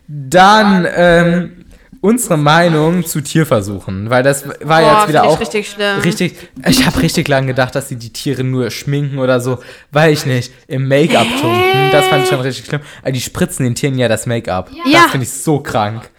Dann 0.07 0.87
ähm, 0.95 1.64
unsere 2.02 2.37
Meinung 2.37 3.07
zu 3.07 3.21
Tierversuchen, 3.21 4.11
weil 4.11 4.23
das 4.23 4.47
war 4.62 4.81
Boah, 4.83 4.99
jetzt 4.99 5.09
wieder 5.09 5.25
auch 5.25 5.40
richtig 5.40 5.71
schlimm. 5.71 6.00
richtig. 6.00 6.37
Ich 6.69 6.85
habe 6.85 7.00
richtig 7.00 7.28
lange 7.28 7.47
gedacht, 7.49 7.75
dass 7.75 7.88
sie 7.88 7.97
die 7.97 8.12
Tiere 8.12 8.45
nur 8.45 8.71
schminken 8.71 9.19
oder 9.19 9.40
so, 9.40 9.61
weil 9.92 10.12
ich 10.12 10.26
nicht 10.26 10.52
im 10.66 10.88
Make-up 10.88 11.26
tunken. 11.40 11.90
Das 11.92 12.07
fand 12.07 12.25
ich 12.25 12.28
schon 12.28 12.40
richtig 12.40 12.66
schlimm. 12.66 12.83
Aber 13.02 13.12
die 13.12 13.21
spritzen 13.21 13.64
den 13.64 13.75
Tieren 13.75 13.97
ja 13.99 14.09
das 14.09 14.26
Make-up. 14.26 14.71
Ja. 14.85 15.02
Das 15.02 15.11
finde 15.12 15.25
ich 15.25 15.33
so 15.33 15.61
krank. 15.61 16.10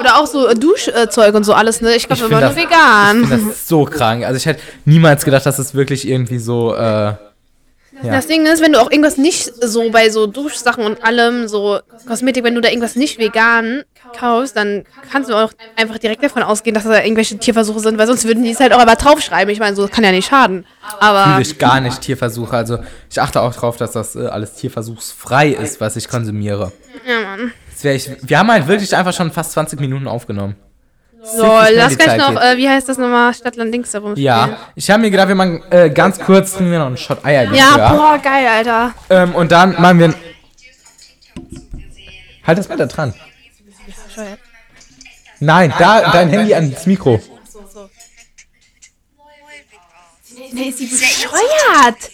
Oder 0.00 0.16
auch 0.18 0.26
so 0.26 0.46
äh, 0.46 0.54
Duschzeug 0.54 1.34
und 1.34 1.44
so 1.44 1.52
alles, 1.54 1.80
ne? 1.80 1.94
Ich 1.94 2.06
glaube, 2.06 2.22
Ich 2.22 2.30
wir 2.30 2.40
waren 2.40 2.54
find 2.54 2.70
nur 2.70 2.78
das- 2.78 3.26
vegan. 3.30 3.40
Ich 3.40 3.46
das 3.48 3.68
so 3.68 3.84
krank. 3.84 4.24
Also 4.24 4.36
ich 4.36 4.46
hätte 4.46 4.60
niemals 4.84 5.24
gedacht, 5.24 5.46
dass 5.46 5.58
es 5.58 5.74
wirklich 5.74 6.06
irgendwie 6.08 6.38
so. 6.38 6.74
Äh, 6.74 7.14
ja. 8.02 8.12
Das 8.12 8.26
Ding 8.26 8.44
ist, 8.44 8.60
wenn 8.62 8.72
du 8.74 8.80
auch 8.82 8.90
irgendwas 8.90 9.16
nicht 9.16 9.50
so 9.64 9.90
bei 9.90 10.10
so 10.10 10.26
Duschsachen 10.26 10.84
und 10.84 11.02
allem, 11.02 11.48
so 11.48 11.78
Kosmetik, 12.06 12.44
wenn 12.44 12.54
du 12.54 12.60
da 12.60 12.68
irgendwas 12.68 12.94
nicht 12.94 13.18
vegan 13.18 13.84
kaufst, 14.18 14.54
dann 14.54 14.84
kannst 15.10 15.30
du 15.30 15.34
auch 15.34 15.50
einfach 15.76 15.96
direkt 15.96 16.22
davon 16.22 16.42
ausgehen, 16.42 16.74
dass 16.74 16.84
da 16.84 17.02
irgendwelche 17.02 17.38
Tierversuche 17.38 17.80
sind, 17.80 17.96
weil 17.96 18.06
sonst 18.06 18.26
würden 18.26 18.42
die 18.44 18.50
es 18.50 18.60
halt 18.60 18.74
auch 18.74 18.80
aber 18.80 18.96
draufschreiben. 18.96 19.50
Ich 19.50 19.60
meine, 19.60 19.74
so 19.74 19.86
das 19.86 19.90
kann 19.92 20.04
ja 20.04 20.12
nicht 20.12 20.28
schaden. 20.28 20.66
Aber 21.00 21.24
Fühle 21.32 21.40
ich 21.42 21.58
gar 21.58 21.80
nicht 21.80 22.02
Tierversuche. 22.02 22.54
Also 22.54 22.78
ich 23.10 23.18
achte 23.18 23.40
auch 23.40 23.54
drauf, 23.54 23.78
dass 23.78 23.92
das 23.92 24.14
äh, 24.14 24.26
alles 24.26 24.52
tierversuchsfrei 24.56 25.48
ist, 25.48 25.80
was 25.80 25.96
ich 25.96 26.08
konsumiere. 26.08 26.72
ja, 27.08 27.20
Mann. 27.36 27.52
Ich, 27.82 28.10
wir 28.22 28.38
haben 28.38 28.50
halt 28.50 28.66
wirklich 28.66 28.94
einfach 28.96 29.12
schon 29.12 29.30
fast 29.30 29.52
20 29.52 29.80
Minuten 29.80 30.08
aufgenommen. 30.08 30.56
So, 31.22 31.42
lass 31.42 31.98
gleich 31.98 32.18
noch, 32.18 32.40
äh, 32.40 32.56
wie 32.56 32.68
heißt 32.68 32.88
das 32.88 32.98
nochmal, 32.98 33.34
Stadtland 33.34 33.74
Dings 33.74 33.90
darum. 33.90 34.14
Ja, 34.16 34.58
ich 34.76 34.88
habe 34.90 35.02
mir 35.02 35.10
gedacht, 35.10 35.28
wir 35.28 35.34
machen 35.34 35.62
äh, 35.70 35.90
ganz 35.90 36.20
kurz 36.20 36.52
trinken 36.52 36.70
wir 36.70 36.78
noch 36.78 36.86
einen 36.86 36.96
Shot 36.96 37.24
Eier. 37.24 37.52
Ja, 37.52 37.94
boah, 37.94 38.18
geil, 38.22 38.46
Alter. 38.46 38.94
Ähm, 39.10 39.34
und 39.34 39.50
dann 39.50 39.80
machen 39.80 39.98
wir. 39.98 40.14
Halt 42.46 42.58
das 42.58 42.68
weiter 42.70 42.86
dran. 42.86 43.12
Nein, 45.40 45.74
da 45.78 46.12
dein 46.12 46.28
Handy 46.28 46.54
ans 46.54 46.86
Mikro. 46.86 47.20
Nee, 50.52 50.68
ist 50.68 50.78
die 50.80 50.86
bescheuert? 50.86 52.10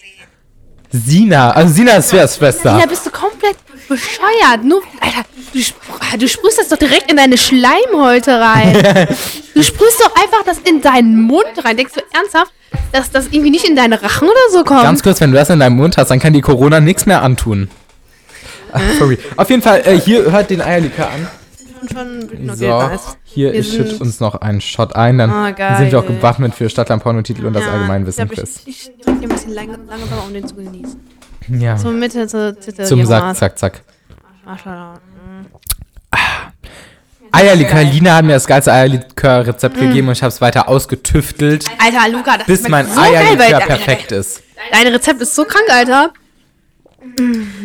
Sina, 0.93 1.49
also 1.51 1.73
Sina 1.73 1.93
ist 1.93 2.09
Sveas 2.09 2.37
Schwester. 2.37 2.77
Ja, 2.77 2.85
bist 2.85 3.03
du 3.03 3.09
komplett 3.09 3.57
bescheuert. 3.89 4.63
Nur, 4.63 4.83
Alter, 5.01 5.27
du, 5.51 5.59
du 6.19 6.27
sprühst 6.29 6.59
das 6.59 6.67
doch 6.67 6.77
direkt 6.77 7.09
in 7.09 7.17
deine 7.17 7.35
Schleimhäute 7.35 8.39
rein. 8.39 8.73
du 9.55 9.63
sprühst 9.63 9.99
doch 9.99 10.15
einfach 10.15 10.43
das 10.45 10.59
in 10.59 10.81
deinen 10.81 11.23
Mund 11.23 11.45
rein. 11.63 11.77
Denkst 11.77 11.93
du 11.95 12.01
ernsthaft, 12.15 12.51
dass 12.91 13.09
das 13.09 13.25
irgendwie 13.31 13.49
nicht 13.49 13.67
in 13.67 13.75
deinen 13.75 13.93
Rachen 13.93 14.27
oder 14.27 14.51
so 14.51 14.63
kommt? 14.63 14.83
Ganz 14.83 15.01
kurz, 15.01 15.19
wenn 15.19 15.31
du 15.31 15.37
das 15.37 15.49
in 15.49 15.59
deinem 15.59 15.77
Mund 15.77 15.97
hast, 15.97 16.11
dann 16.11 16.19
kann 16.19 16.33
die 16.33 16.41
Corona 16.41 16.79
nichts 16.79 17.07
mehr 17.07 17.23
antun. 17.23 17.69
Ach, 18.71 18.81
sorry. 18.99 19.17
Auf 19.35 19.49
jeden 19.49 19.63
Fall, 19.63 19.81
äh, 19.85 19.99
hier 19.99 20.31
hört 20.31 20.51
den 20.51 20.61
Eierlikör 20.61 21.09
an. 21.09 21.27
Schon, 21.89 22.23
okay, 22.25 22.49
So, 22.55 22.65
nice. 22.87 23.17
hier, 23.23 23.53
Wir 23.53 23.59
ich 23.59 23.69
schütte 23.71 23.89
sind- 23.89 24.01
uns 24.01 24.19
noch 24.19 24.35
einen 24.35 24.61
Shot 24.61 24.95
ein, 24.95 25.17
dann 25.17 25.29
Ah, 25.31 25.51
geil. 25.51 25.77
sind 25.77 25.91
wir 25.91 25.99
auch 25.99 26.05
gewappnet 26.05 26.53
für 26.55 26.69
Stadtland 26.69 27.01
Pornotitel 27.03 27.45
und 27.45 27.53
das 27.53 27.63
Ja, 27.63 27.71
Allgemeinwissen-Quiz. 27.73 28.61
Ich, 28.65 28.87
ich 28.89 29.03
trinke 29.03 29.19
hier 29.21 29.29
ein 29.29 29.33
bisschen 29.35 29.53
lang, 29.53 29.67
langsamer, 29.87 30.23
um 30.25 30.33
den 30.33 30.47
zu 30.47 30.55
genießen. 30.55 30.99
Ja, 31.49 31.77
So 31.77 31.89
Mitte 31.91 32.25
zur 32.27 32.57
Titel. 32.59 32.83
zum 32.85 33.05
Sack, 33.05 33.35
zack, 33.35 33.59
zack. 33.59 33.81
Maschallah. 34.45 34.99
Eierlikör, 37.31 37.83
Lina 37.83 38.15
hat 38.17 38.25
mir 38.25 38.33
das 38.33 38.45
geilste 38.45 38.71
Eierlikör-Rezept 38.71 39.75
Mm. 39.77 39.79
gegeben 39.79 40.07
und 40.07 40.13
ich 40.13 40.21
habe 40.21 40.29
es 40.31 40.39
weiter 40.39 40.69
ausgetüftelt, 40.69 41.65
Alter, 41.83 42.09
Luca, 42.15 42.37
das 42.37 42.45
bis 42.45 42.67
mein 42.69 42.87
so 42.87 43.01
geil, 43.01 43.15
Eierlikör 43.15 43.59
weil 43.59 43.65
perfekt 43.65 44.11
ist. 44.11 44.43
dein 44.71 44.87
Rezept 44.87 45.19
ist 45.21 45.33
so 45.33 45.43
krank, 45.43 45.65
Alter. 45.69 46.11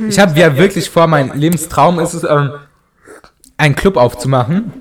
Ich 0.09 0.19
habe 0.19 0.39
ja 0.41 0.57
wirklich 0.57 0.89
vor, 0.89 1.07
mein 1.07 1.39
Lebenstraum 1.39 1.99
ist 2.01 2.15
es, 2.15 2.25
ähm, 2.25 2.51
einen 3.59 3.75
Club 3.75 3.97
aufzumachen. 3.97 4.73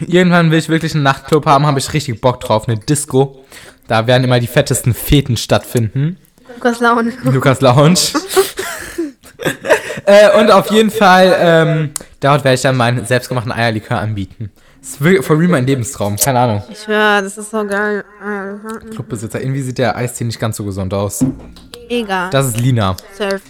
Irgendwann 0.00 0.50
will 0.50 0.58
ich 0.58 0.68
wirklich 0.68 0.94
einen 0.94 1.04
Nachtclub 1.04 1.46
haben, 1.46 1.66
habe 1.66 1.78
ich 1.78 1.92
richtig 1.92 2.20
Bock 2.20 2.40
drauf, 2.40 2.68
eine 2.68 2.78
Disco. 2.78 3.44
Da 3.86 4.06
werden 4.06 4.24
immer 4.24 4.40
die 4.40 4.46
fettesten 4.46 4.94
Feten 4.94 5.36
stattfinden. 5.36 6.16
Lukas 6.54 6.80
Laune. 6.80 7.12
Lukas 7.22 7.60
Lounge. 7.60 7.98
äh, 10.06 10.38
und 10.38 10.50
auf 10.50 10.70
jeden 10.70 10.90
Fall, 10.90 11.36
ähm, 11.38 11.90
dort 12.20 12.44
werde 12.44 12.54
ich 12.54 12.62
dann 12.62 12.76
meinen 12.76 13.06
selbstgemachten 13.06 13.52
Eierlikör 13.52 14.00
anbieten. 14.00 14.50
Das 14.80 14.90
ist 14.90 15.00
wirklich 15.00 15.24
for 15.24 15.38
real 15.38 15.48
mein 15.48 15.66
Lebenstraum. 15.66 16.16
Keine 16.16 16.38
Ahnung. 16.38 16.62
Ich 16.70 16.78
schwör, 16.80 17.20
das 17.22 17.36
ist 17.38 17.50
so 17.50 17.66
geil. 17.66 18.04
Clubbesitzer. 18.92 19.40
Irgendwie 19.40 19.62
sieht 19.62 19.78
der 19.78 19.96
Eistee 19.96 20.24
nicht 20.24 20.38
ganz 20.38 20.56
so 20.56 20.64
gesund 20.64 20.94
aus. 20.94 21.24
Egal. 21.88 22.30
Das 22.30 22.46
ist 22.46 22.60
Lina. 22.60 22.96
Surf. 23.16 23.42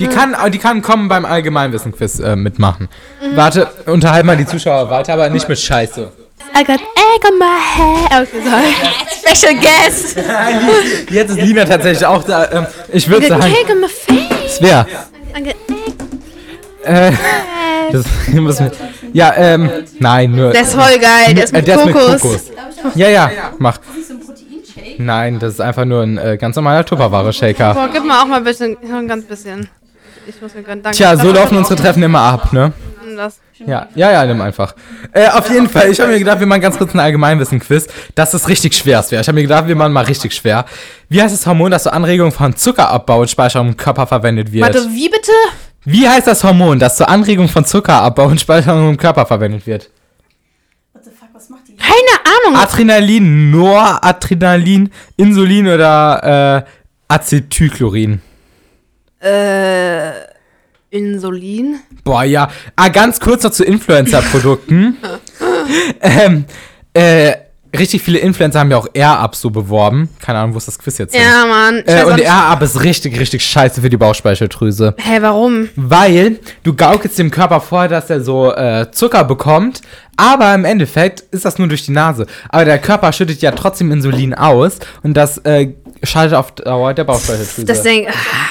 Die 0.00 0.06
kann, 0.06 0.36
die 0.52 0.58
kann 0.58 0.82
kommen 0.82 1.08
beim 1.08 1.24
Allgemeinwissen-Quiz 1.24 2.20
äh, 2.20 2.36
mitmachen. 2.36 2.88
Mhm. 3.20 3.36
Warte, 3.36 3.68
unterhalt 3.86 4.24
mal 4.24 4.36
die 4.36 4.46
Zuschauer 4.46 4.90
weiter, 4.90 5.14
aber 5.14 5.28
nicht 5.30 5.48
mit 5.48 5.58
Scheiße. 5.58 6.10
I 6.54 6.64
got 6.64 6.80
egg 6.80 7.24
on 7.26 7.38
my 7.38 7.44
head. 7.76 8.22
Okay, 8.22 8.42
sorry. 8.42 9.34
Special 9.34 9.54
guest. 9.60 10.16
Jetzt 11.10 11.30
ist 11.30 11.40
Lina 11.40 11.64
tatsächlich 11.64 12.06
auch 12.06 12.24
da. 12.24 12.50
Ähm, 12.50 12.66
ich 12.92 13.08
würde 13.08 13.28
sagen, 13.28 13.42
cake 13.42 13.72
on 13.72 13.80
my 13.80 13.88
face. 13.88 14.58
wer? 14.60 14.86
I 15.36 15.42
got 15.42 15.54
egg. 15.68 15.94
Äh, 16.84 17.12
das 17.92 18.04
müssen 18.32 18.66
wir. 18.66 18.72
Ja, 19.12 19.34
ähm, 19.36 19.70
nein, 19.98 20.32
nur. 20.32 20.52
Der 20.52 20.62
ist 20.62 20.74
voll 20.74 20.98
geil. 20.98 21.34
Der 21.34 21.44
ist 21.44 21.52
äh, 21.52 21.56
mit 21.56 21.66
der 21.66 21.76
ist 21.78 21.86
mit 21.86 21.94
Kokos. 21.94 22.20
Kokos. 22.20 22.42
Ja, 22.94 23.08
ja, 23.08 23.30
mach. 23.58 23.78
Nein, 24.98 25.38
das 25.38 25.54
ist 25.54 25.60
einfach 25.60 25.84
nur 25.84 26.02
ein 26.02 26.18
äh, 26.18 26.36
ganz 26.36 26.56
normaler 26.56 26.84
Tupperware-Shaker. 26.84 27.74
Boah, 27.74 27.88
gib 27.92 28.04
mal 28.04 28.22
auch 28.22 28.26
mal 28.26 28.38
ein 28.38 28.44
bisschen, 28.44 28.76
ein 28.92 29.06
ganz 29.06 29.24
bisschen. 29.24 29.68
Ich 30.28 30.42
muss 30.42 30.54
mir 30.54 30.62
gönnen, 30.62 30.82
danke. 30.82 30.96
Tja, 30.96 31.16
so 31.16 31.32
Das- 31.32 31.40
laufen 31.42 31.56
unsere 31.56 31.76
Treffen 31.76 32.02
immer 32.02 32.20
ab, 32.20 32.52
ne? 32.52 32.72
Das. 33.16 33.38
Ja, 33.66 33.88
ja, 33.96 34.12
ja, 34.12 34.26
nimm 34.26 34.40
einfach. 34.40 34.74
Äh, 35.12 35.28
auf 35.28 35.50
jeden 35.50 35.68
Fall, 35.68 35.90
ich 35.90 35.98
habe 35.98 36.12
mir 36.12 36.18
gedacht, 36.18 36.38
wir 36.38 36.46
machen 36.46 36.60
ganz 36.60 36.76
kurz 36.78 36.94
ein 36.94 37.00
Allgemeinwissen-Quiz, 37.00 37.88
dass 38.14 38.32
es 38.34 38.46
richtig 38.48 38.76
schwer 38.76 39.04
wäre. 39.10 39.22
Ich 39.22 39.26
habe 39.28 39.34
mir 39.36 39.42
gedacht, 39.42 39.66
wir 39.66 39.74
machen 39.74 39.92
mal 39.92 40.04
richtig 40.04 40.32
schwer. 40.34 40.66
Wie 41.08 41.20
heißt 41.20 41.34
das 41.34 41.46
Hormon, 41.46 41.70
das 41.72 41.82
zur 41.84 41.92
Anregung 41.94 42.30
von 42.30 42.54
Zuckerabbau 42.54 43.20
und 43.22 43.30
Speicherung 43.30 43.68
im 43.68 43.76
Körper 43.76 44.06
verwendet 44.06 44.52
wird? 44.52 44.62
Warte, 44.62 44.86
wie 44.92 45.08
bitte? 45.08 45.32
Wie 45.84 46.06
heißt 46.08 46.26
das 46.26 46.44
Hormon, 46.44 46.78
das 46.78 46.96
zur 46.98 47.08
Anregung 47.08 47.48
von 47.48 47.64
Zuckerabbau 47.64 48.26
und 48.26 48.40
Speicherung 48.40 48.90
im 48.90 48.96
Körper 48.98 49.24
verwendet 49.26 49.66
wird? 49.66 49.90
What 50.92 51.04
the 51.04 51.10
fuck, 51.10 51.28
was 51.32 51.48
macht 51.48 51.62
die? 51.66 51.76
Keine 51.76 52.46
Ahnung. 52.46 52.60
Adrenalin, 52.60 53.50
Noradrenalin, 53.50 54.90
Insulin 55.16 55.66
oder 55.66 56.64
äh, 56.66 56.70
Acetylchlorin? 57.08 58.20
Äh, 59.20 60.12
Insulin? 60.90 61.80
Boah, 62.04 62.24
ja. 62.24 62.48
Ah, 62.76 62.88
ganz 62.88 63.20
kurz 63.20 63.42
noch 63.42 63.50
zu 63.50 63.64
Influencer-Produkten. 63.64 64.96
ähm, 66.00 66.44
äh, 66.94 67.34
richtig 67.76 68.02
viele 68.02 68.18
Influencer 68.18 68.60
haben 68.60 68.70
ja 68.70 68.76
auch 68.76 68.88
Air-Up 68.92 69.34
so 69.34 69.50
beworben. 69.50 70.08
Keine 70.20 70.38
Ahnung, 70.38 70.54
wo 70.54 70.58
ist 70.58 70.68
das 70.68 70.78
Quiz 70.78 70.98
jetzt 70.98 71.14
hin? 71.14 71.24
Ja, 71.24 71.46
Mann. 71.46 71.82
Ich 71.86 71.92
Äh, 71.92 72.04
und 72.04 72.20
Air-Up 72.20 72.62
ist 72.62 72.82
richtig, 72.82 73.18
richtig 73.18 73.44
scheiße 73.44 73.80
für 73.80 73.90
die 73.90 73.96
Bauchspeicheldrüse. 73.96 74.94
Hä, 74.98 75.18
warum? 75.20 75.68
Weil 75.76 76.38
du 76.62 76.74
gaukelst 76.74 77.18
dem 77.18 77.30
Körper 77.30 77.60
vor, 77.60 77.88
dass 77.88 78.10
er 78.10 78.20
so 78.20 78.54
äh, 78.54 78.90
Zucker 78.90 79.24
bekommt, 79.24 79.82
aber 80.16 80.54
im 80.54 80.64
Endeffekt 80.64 81.20
ist 81.30 81.44
das 81.44 81.58
nur 81.58 81.68
durch 81.68 81.84
die 81.84 81.92
Nase. 81.92 82.26
Aber 82.48 82.64
der 82.64 82.78
Körper 82.78 83.12
schüttet 83.12 83.40
ja 83.42 83.52
trotzdem 83.52 83.92
Insulin 83.92 84.34
aus 84.34 84.78
und 85.02 85.14
das 85.14 85.38
äh, 85.38 85.74
schaltet 86.02 86.36
auf 86.36 86.52
Dauer 86.52 86.94
der 86.94 87.04
Bauchspeicheldrüse. 87.04 87.64
Das 87.64 87.82
denk, 87.82 88.08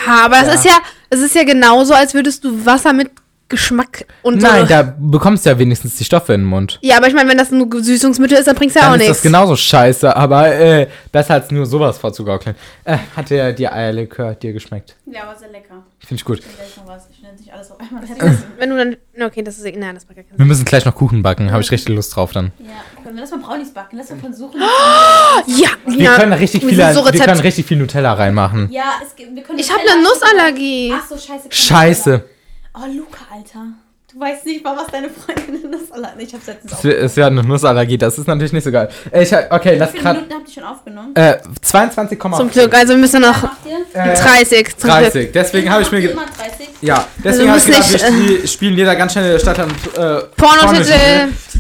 ah, 0.07 0.25
aber 0.25 0.37
es 0.45 0.55
ist 0.55 0.65
ja, 0.65 0.77
es 1.09 1.19
ist 1.19 1.35
ja 1.35 1.43
genauso, 1.43 1.93
als 1.93 2.13
würdest 2.13 2.43
du 2.43 2.65
Wasser 2.65 2.93
mit 2.93 3.11
Geschmack 3.49 4.05
und 4.23 4.41
Nein, 4.41 4.61
so. 4.63 4.67
da 4.67 4.93
bekommst 4.99 5.45
du 5.45 5.49
ja 5.51 5.57
wenigstens 5.57 5.95
die 5.95 6.03
Stoffe 6.03 6.33
in 6.33 6.41
den 6.41 6.49
Mund. 6.49 6.79
ja, 6.81 6.97
aber 6.97 7.07
ich 7.07 7.13
meine, 7.13 7.29
wenn 7.29 7.37
das 7.37 7.51
ein 7.51 7.69
Süßungsmittel 7.71 8.37
ist, 8.37 8.45
dann 8.47 8.55
bringt's 8.55 8.75
ja 8.75 8.81
Dann 8.81 8.91
auch 8.91 8.95
ist 8.95 9.01
das 9.03 9.07
nichts. 9.09 9.21
genauso 9.23 9.55
scheiße, 9.55 10.13
aber 10.15 10.53
äh, 10.53 10.87
besser 11.11 11.35
als 11.35 11.49
nur 11.51 11.65
sowas 11.65 11.97
vorzugaukeln. 11.97 12.55
Äh, 12.83 12.97
hat 13.15 13.29
der 13.29 13.53
die 13.53 13.67
Eierlikör 13.69 14.35
dir 14.35 14.51
geschmeckt? 14.51 14.95
Ja, 15.05 15.25
war 15.25 15.37
sehr 15.37 15.49
lecker. 15.49 15.83
Finde 15.99 16.15
ich 16.19 16.25
gut. 16.25 16.39
Ich 16.39 16.45
gleich 16.57 16.77
noch 16.77 16.87
was. 16.87 17.07
Ich 17.11 17.21
nenne 17.21 17.37
nicht 17.37 17.51
alles 17.53 17.71
auf 17.71 17.79
einmal. 17.79 18.03
Wenn 18.57 18.69
du 18.69 18.77
dann, 18.77 18.97
na, 19.15 19.25
okay, 19.27 19.41
das 19.41 19.57
ist, 19.57 19.63
nein, 19.77 19.95
das 19.95 20.05
macht 20.05 20.15
gar 20.17 20.23
keinen 20.25 20.37
Wir 20.37 20.45
müssen 20.45 20.65
gleich 20.65 20.83
noch 20.85 20.95
Kuchen 20.95 21.23
backen, 21.23 21.51
habe 21.51 21.61
ich 21.61 21.71
richtig 21.71 21.95
Lust 21.95 22.15
drauf 22.15 22.31
dann. 22.33 22.51
ja, 22.59 22.65
können 23.03 23.15
wir 23.15 23.21
lass 23.21 23.31
mal 23.31 23.39
Brownies 23.39 23.73
backen. 23.73 23.97
Lass 23.97 24.09
mal 24.09 24.19
versuchen. 24.19 24.59
Ja, 25.47 25.69
Wir 25.85 25.97
ja. 26.03 26.15
können 26.15 26.33
richtig 26.33 26.67
wir 26.67 26.93
so 26.93 27.03
können 27.03 27.39
richtig 27.39 27.65
viel 27.65 27.77
Nutella 27.77 28.13
reinmachen. 28.13 28.69
ja, 28.71 28.93
es 29.05 29.15
gibt, 29.15 29.33
wir 29.35 29.43
können 29.43 29.59
Ich 29.59 29.69
habe 29.71 29.81
eine 29.89 30.01
Nussallergie. 30.03 30.93
Ach 30.93 31.07
so, 31.07 31.15
scheiße. 31.15 31.47
Scheiße. 31.49 32.23
Oh, 32.79 32.85
Luca, 32.95 33.19
Alter. 33.33 33.65
Du 34.13 34.21
weißt 34.21 34.45
nicht 34.45 34.63
mal, 34.63 34.77
was 34.77 34.87
deine 34.87 35.09
Freundin 35.09 35.65
eine 35.65 35.77
Nussallergie 35.77 36.23
Ich 36.23 36.33
hab's 36.33 36.47
letztens 36.47 36.71
Es 36.71 36.83
wär- 36.85 36.97
Es 37.03 37.17
wäre 37.17 37.27
eine 37.27 37.43
Nussallergie, 37.43 37.97
das 37.97 38.17
ist 38.17 38.25
natürlich 38.27 38.53
nicht 38.53 38.63
so 38.63 38.71
geil. 38.71 38.87
Äh, 39.11 39.23
Ich, 39.23 39.33
okay, 39.49 39.75
lass 39.77 39.89
Wie 39.89 39.97
viele 39.97 40.03
gerade. 40.03 40.19
Minuten 40.19 40.33
habt 40.35 40.47
ihr 40.47 40.53
schon 40.53 40.63
aufgenommen? 40.63 41.11
Äh, 41.15 41.37
22,5. 41.61 42.37
Zum 42.37 42.49
Glück, 42.49 42.73
also 42.73 42.93
wir 42.93 42.99
müssen 42.99 43.21
noch 43.21 43.41
Macht 43.43 43.57
ihr? 43.65 44.01
Äh, 44.01 44.15
30. 44.15 44.77
Zum 44.77 44.89
Glück. 44.89 45.01
30. 45.01 45.31
Deswegen 45.33 45.69
habe 45.69 45.81
ich 45.81 45.91
mir 45.91 46.01
gedacht. 46.01 46.25
immer 46.25 46.45
30? 46.47 46.67
Ja, 46.81 47.05
deswegen 47.21 47.43
wir 47.45 47.49
habe 47.49 47.59
ich 47.59 47.67
müssen 47.67 47.81
gedacht, 47.83 48.01
wir 48.03 48.11
nicht, 48.11 48.27
spiel, 48.37 48.47
spielen 48.47 48.77
jeder 48.77 48.95
ganz 48.95 49.11
schnell 49.11 49.39
Stadtland. 49.41 49.73
Äh, 49.97 50.19
Pornotitel. 50.37 50.93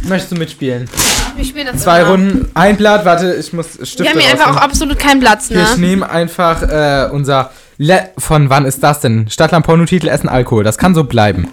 Möchtest 0.07 0.31
du 0.31 0.35
mitspielen? 0.37 0.89
Wir 1.35 1.43
spielen 1.45 1.67
das 1.71 1.81
Zwei 1.81 1.99
immer. 2.01 2.11
Runden, 2.11 2.51
ein 2.53 2.77
Blatt, 2.77 3.03
warte, 3.03 3.33
ich 3.35 3.51
muss 3.51 3.73
Stifte 3.73 4.03
Wir 4.03 4.11
haben 4.11 4.19
hier 4.19 4.29
einfach 4.31 4.45
auch 4.45 4.49
rausnehmen. 4.51 4.69
absolut 4.71 4.99
keinen 4.99 5.19
Platz, 5.19 5.47
Hier, 5.49 5.61
Ich 5.63 5.77
ne? 5.77 5.85
nehme 5.87 6.09
einfach 6.09 6.61
äh, 6.63 7.09
unser. 7.11 7.51
Le 7.77 8.09
von 8.17 8.49
wann 8.49 8.65
ist 8.65 8.81
das 8.83 9.01
denn? 9.01 9.29
Stadtland 9.29 9.65
Pornotitel 9.65 10.07
Essen 10.07 10.29
Alkohol. 10.29 10.63
Das 10.63 10.77
kann 10.77 10.95
so 10.95 11.03
bleiben. 11.03 11.51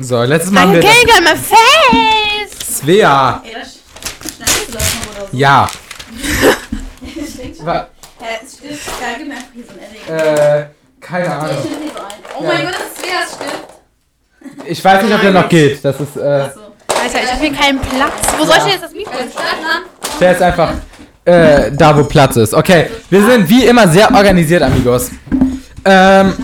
So, 0.00 0.22
letztes 0.22 0.52
Mal 0.52 0.72
wir. 0.72 0.80
Kegel, 0.80 1.20
my 1.20 1.36
face! 1.36 2.78
Svea! 2.78 3.42
Ey, 3.44 3.52
das 3.52 3.78
schneidest 4.36 4.68
du 4.68 4.72
das 4.72 4.94
noch 4.94 5.10
oder 5.20 5.28
so? 5.30 5.36
Ja. 5.36 5.68
Ich 7.02 7.36
denk 7.36 7.56
schon. 7.56 7.66
Hä, 7.66 7.84
es 8.44 8.54
stimmt. 8.56 8.72
Ja, 9.00 9.18
gib 9.18 9.28
mir 9.28 9.34
einfach 9.34 9.48
hier 9.52 9.64
so 9.64 9.72
ein 9.72 9.78
Edding. 9.80 10.26
Äh, 10.38 10.66
keine 11.00 11.24
Ich 11.24 11.30
Ahnung. 11.30 11.56
nehme 11.64 11.76
hier 11.82 11.92
so 11.92 11.98
ein. 12.00 12.12
Oh 12.38 12.42
Ja. 12.44 12.48
mein 12.48 12.64
Gott, 12.64 12.74
das 12.74 12.80
ist 12.86 12.98
schwer, 13.04 13.20
das 13.20 13.34
stimmt. 14.54 14.66
Ich 14.70 14.84
weiß 14.84 15.02
nicht, 15.02 15.14
ob 15.14 15.20
der 15.20 15.30
noch 15.32 15.48
geht. 15.48 15.84
Das 15.84 16.00
ist. 16.00 16.16
Äh. 16.16 16.20
Alter, 16.22 17.22
ich 17.24 17.32
habe 17.32 17.40
hier 17.40 17.52
keinen 17.52 17.78
Platz. 17.80 18.12
Wo 18.38 18.44
soll 18.44 18.56
ich 18.56 18.62
denn 18.62 18.72
jetzt 18.72 18.84
das 18.84 18.92
Mikro 18.92 19.12
Stadtland. 19.12 19.86
der 20.20 20.32
ist 20.32 20.42
einfach. 20.42 20.72
Äh, 21.24 21.72
da 21.72 21.96
wo 21.96 22.04
Platz 22.04 22.36
ist. 22.36 22.54
Okay, 22.54 22.88
wir 23.10 23.24
sind 23.24 23.48
wie 23.48 23.64
immer 23.66 23.86
sehr 23.88 24.12
organisiert, 24.12 24.62
Amigos. 24.62 25.10
Ähm, 25.84 26.34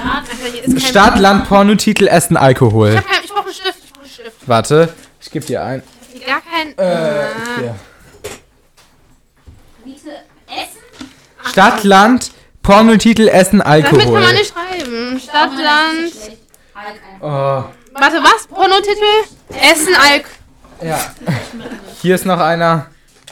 hier 0.66 0.80
Stadt, 0.80 1.18
Land, 1.18 1.48
Pornotitel, 1.48 2.06
Essen, 2.08 2.36
Alkohol. 2.36 2.90
Ich, 2.90 2.96
hab 2.96 3.06
kein, 3.06 3.24
ich 3.24 3.30
brauche 3.30 3.44
einen 3.44 3.54
Stift. 3.54 3.78
Ich 3.84 3.92
brauche 3.92 4.02
einen 4.02 4.10
Stift. 4.12 4.36
Warte, 4.48 4.88
ich 5.20 5.30
gebe 5.30 5.44
dir 5.46 5.62
ein. 5.62 5.82
Hier 6.12 6.26
Gar 6.26 6.42
kein. 6.42 6.78
Äh, 6.78 7.26
hier. 7.58 7.74
Bitte 9.84 10.10
essen. 10.46 11.50
Stadt, 11.50 11.84
Land, 11.84 12.32
Pornotitel, 12.62 13.28
Essen, 13.28 13.60
Damit 13.60 13.86
kann 13.86 14.00
Alkohol. 14.00 14.20
man 14.20 14.34
nicht 14.34 14.52
schreiben. 14.52 15.20
Stadt, 15.20 15.50
Land. 15.50 16.12
Halt 16.74 17.00
einfach. 17.14 17.68
Oh, 17.68 17.98
Warte, 17.98 18.16
was? 18.22 18.46
Pornotitel? 18.46 19.24
Essen, 19.70 19.94
Alk. 20.10 20.26
ja. 20.82 20.98
Hier 22.02 22.14
ist 22.14 22.26
noch 22.26 22.40
einer. 22.40 22.88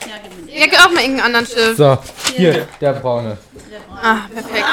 Ja, 0.07 0.61
Ja, 0.61 0.67
gib 0.67 0.79
auch 0.81 0.91
mal 0.93 1.01
irgendeinen 1.03 1.21
anderen 1.35 1.47
Stift. 1.47 1.77
So, 1.77 1.99
hier, 2.37 2.67
der 2.81 2.93
braune. 2.95 3.39
Ah, 4.03 4.17
perfekt. 4.33 4.65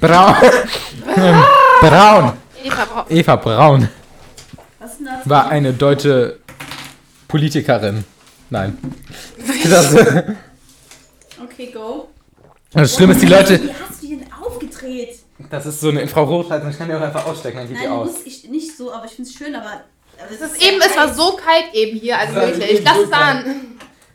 Braun. 0.00 1.44
Braun. 1.80 2.32
Eva 2.64 2.84
braucht. 2.84 3.10
Eva 3.10 3.36
Braun 3.36 3.88
Was 4.78 4.92
ist 4.92 4.98
denn 4.98 5.06
das? 5.06 5.28
war 5.28 5.48
eine 5.48 5.72
deutsche 5.72 6.38
Politikerin. 7.28 8.04
Nein. 8.50 8.78
Das, 9.68 9.94
Okay, 11.42 11.70
go. 11.72 12.08
das 12.72 12.94
Schlimme 12.94 13.14
ist, 13.14 13.22
die 13.22 13.26
Leute. 13.26 13.60
Wie 13.62 13.68
hast 13.70 14.02
du 14.02 14.06
die 14.06 14.16
denn 14.18 14.28
aufgedreht? 14.32 15.18
Das 15.50 15.66
ist 15.66 15.80
so 15.80 15.88
eine 15.88 16.02
Infrarotleiter, 16.02 16.68
ich 16.70 16.78
kann 16.78 16.88
die 16.88 16.94
auch 16.94 17.00
einfach 17.00 17.26
ausstecken, 17.26 17.58
dann 17.58 17.68
geht 17.68 17.78
die 17.78 17.82
Nein, 17.82 17.92
aus. 17.92 18.06
muss 18.12 18.26
ich 18.26 18.48
nicht 18.48 18.76
so, 18.76 18.92
aber 18.92 19.06
ich 19.06 19.12
find's 19.12 19.32
schön, 19.34 19.54
aber. 19.56 19.66
aber 19.70 20.30
Es 20.30 20.40
ist 20.40 20.62
eben, 20.62 20.80
es 20.80 20.96
war 20.96 21.12
so 21.12 21.32
kalt 21.32 21.72
eben 21.74 21.98
hier, 21.98 22.16
also 22.18 22.34
Das 22.34 22.42
war 22.44 22.58
wirklich. 22.58 22.84
Lass 22.84 22.98
es 22.98 23.12
an. 23.12 23.44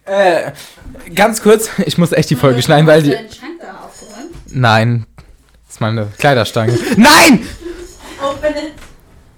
Äh, 0.08 0.52
ganz 1.14 1.42
kurz, 1.42 1.70
ich 1.86 1.98
muss 1.98 2.12
echt 2.12 2.30
die 2.30 2.36
Folge 2.36 2.62
schneiden, 2.62 2.88
weil 2.88 3.00
Hast 3.02 3.06
du 3.08 3.10
die. 3.12 3.16
deinen 3.18 3.32
Schrank 3.34 3.60
da 3.60 3.86
aufgeräumt? 3.86 4.32
Nein. 4.48 5.06
Das 5.66 5.76
ist 5.76 5.82
meine 5.82 6.08
Kleiderstange. 6.18 6.78
Nein! 6.98 7.48
Open 8.24 8.52
it. 8.52 8.74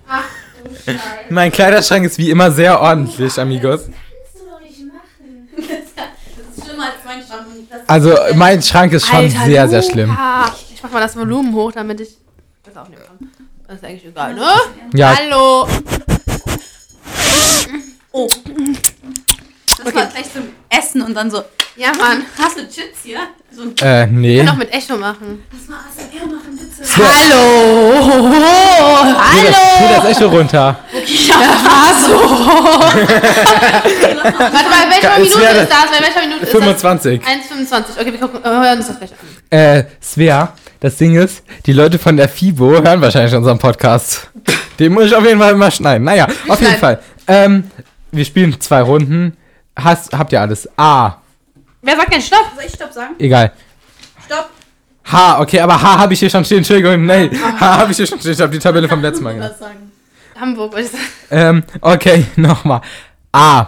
Ach, 0.07 0.23
du 0.63 0.69
Scheiße. 0.75 0.99
Mein 1.29 1.51
Kleiderschrank 1.51 2.05
ist 2.05 2.17
wie 2.17 2.29
immer 2.29 2.51
sehr 2.51 2.79
ordentlich, 2.79 3.37
Amigos. 3.39 3.81
kannst 3.85 4.35
du 4.35 4.49
doch 4.49 4.61
nicht 4.61 4.79
machen. 4.85 5.49
Das 6.57 6.57
ist 6.57 6.65
schlimmer 6.67 6.85
als 6.85 6.93
mein 7.05 7.23
Schrank. 7.25 7.45
Das 7.69 7.81
Also, 7.87 8.15
mein 8.35 8.61
Schrank 8.61 8.93
ist 8.93 9.07
schon 9.07 9.17
Alter, 9.17 9.45
sehr, 9.45 9.67
sehr 9.69 9.81
schlimm. 9.81 10.17
Ich 10.73 10.81
mach 10.83 10.91
mal 10.91 10.99
das 11.01 11.15
Volumen 11.17 11.53
hoch, 11.53 11.71
damit 11.71 11.99
ich 11.99 12.09
das 12.63 12.77
aufnehmen 12.77 13.01
kann. 13.05 13.29
Das 13.67 13.77
ist 13.77 13.83
eigentlich 13.85 14.05
egal, 14.05 14.33
ne? 14.35 14.45
Ja, 14.93 15.15
Hallo. 15.17 15.67
Oh. 18.11 18.27
Das 19.77 19.85
war 19.95 20.05
gleich 20.07 20.33
zum 20.33 20.43
Essen 20.69 21.01
und 21.01 21.13
dann 21.15 21.29
so. 21.31 21.43
Ja, 21.75 21.89
Mann. 21.93 22.23
Hast 22.37 22.57
du 22.57 22.61
Chips 22.67 22.99
hier? 23.03 23.19
So 23.55 23.61
ein 23.63 23.73
äh, 23.81 24.05
nee. 24.07 24.39
Ich 24.39 24.45
kann 24.45 24.53
auch 24.55 24.59
mit 24.59 24.71
Echo 24.73 24.97
machen. 24.97 25.43
Lass 25.51 25.67
mal 25.69 25.77
ASMR 25.77 26.25
machen, 26.25 26.57
bitte. 26.57 26.69
Hallo. 26.97 28.29
Das, 29.01 29.17
Hallo. 29.31 29.53
geh 29.79 29.95
das 29.95 30.05
Echo 30.17 30.27
runter. 30.27 30.79
Ja, 30.93 31.35
so. 32.05 32.19
Warte 34.23 34.69
mal, 34.69 34.89
welcher 34.89 35.11
Es 35.13 35.19
Minute 35.19 35.39
wäre- 35.41 35.57
ist 35.63 35.71
das? 35.71 35.85
Bei 35.91 36.03
welcher 36.05 36.21
Minute 36.27 36.43
ist 36.45 36.51
25. 36.51 37.21
das? 37.21 37.29
1,25. 37.71 37.99
Okay, 38.01 38.11
wir 38.11 38.19
gucken, 38.19 38.39
äh, 38.43 38.47
hören 38.49 38.77
uns 38.77 38.87
das 38.87 38.97
gleich 38.97 39.11
an. 39.11 39.57
Äh, 39.57 39.83
Svea, 40.01 40.53
das 40.79 40.97
Ding 40.97 41.15
ist, 41.15 41.43
die 41.65 41.73
Leute 41.73 41.97
von 41.97 42.17
der 42.17 42.27
FIBO 42.29 42.71
hören 42.71 43.01
wahrscheinlich 43.01 43.33
unseren 43.35 43.57
Podcast. 43.59 44.27
Den 44.79 44.93
muss 44.93 45.05
ich 45.05 45.15
auf 45.15 45.25
jeden 45.25 45.39
Fall 45.39 45.55
mal 45.55 45.71
schneiden. 45.71 46.03
Naja, 46.05 46.27
auf 46.47 46.61
jeden. 46.61 46.75
Fall. 46.77 46.99
Ähm, 47.27 47.69
wir 48.11 48.25
spielen 48.25 48.59
zwei 48.59 48.81
Runden. 48.81 49.35
Hast, 49.83 50.13
habt 50.17 50.31
ihr 50.31 50.41
alles? 50.41 50.67
A. 50.77 51.17
Wer 51.81 51.95
sagt 51.95 52.13
denn 52.13 52.21
Stopp? 52.21 52.45
Soll 52.55 52.65
ich 52.65 52.73
Stopp 52.73 52.91
sagen? 52.93 53.15
Egal. 53.19 53.51
Stopp. 54.25 54.49
H, 55.05 55.39
okay, 55.41 55.59
aber 55.59 55.81
H 55.81 55.97
habe 55.97 56.13
ich 56.13 56.19
hier 56.19 56.29
schon 56.29 56.45
stehen. 56.45 56.59
Entschuldigung, 56.59 57.05
nee. 57.05 57.29
H 57.35 57.59
habe 57.77 57.91
ich 57.91 57.97
hier 57.97 58.05
schon 58.05 58.19
stehen. 58.19 58.33
Ich 58.33 58.41
habe 58.41 58.51
die 58.51 58.59
Tabelle 58.59 58.87
vom 58.87 59.01
letzten 59.01 59.23
Mal 59.23 59.33
gemacht. 59.33 59.51
Was 59.51 59.59
sagen? 59.59 59.91
Hamburg, 60.39 60.71
wollte 60.73 60.85
ich 60.85 60.91
sagen. 60.91 61.03
Ähm, 61.31 61.63
okay, 61.81 62.25
nochmal. 62.35 62.81
A. 63.31 63.67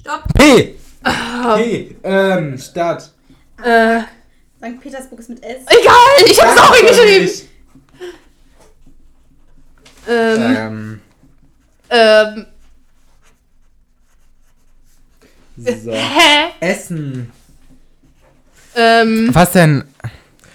Stopp. 0.00 0.24
P. 0.34 0.74
P. 1.56 1.96
Ähm, 2.02 2.58
Stadt. 2.58 3.10
Äh, 3.62 4.00
St. 4.00 4.80
Petersburg 4.80 5.20
ist 5.20 5.28
mit 5.30 5.42
S. 5.42 5.62
egal, 5.68 6.26
ich 6.30 6.42
hab's 6.42 6.60
auch 6.60 6.74
hingeschrieben. 6.74 7.30
Ähm, 10.08 10.56
Ähm, 10.56 11.00
ähm, 11.90 12.46
So. 15.56 15.92
Hä? 15.92 16.52
Essen. 16.60 17.30
Ähm, 18.74 19.28
Was 19.32 19.52
denn? 19.52 19.84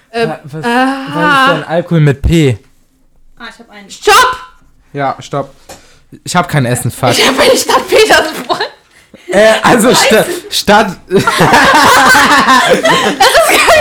äh, 0.09 0.27
was, 0.27 0.37
was 0.45 0.53
ist 0.55 0.63
denn 0.63 1.63
Alkohol 1.65 1.99
mit 1.99 2.21
P? 2.21 2.57
Ah, 3.37 3.45
ich 3.53 3.59
habe 3.59 3.71
einen. 3.71 3.89
Stopp! 3.89 4.37
Ja, 4.93 5.15
stopp. 5.19 5.53
Ich 6.23 6.35
habe 6.35 6.47
kein 6.47 6.65
Essen 6.65 6.89
fast. 6.89 7.19
Ich 7.19 7.27
habe 7.27 7.39
eine 7.41 7.57
Stadt 7.57 7.87
Petersburg. 7.89 8.61
Äh, 9.27 9.53
also 9.61 9.93
Sta 9.93 10.25
Stadt. 10.49 10.95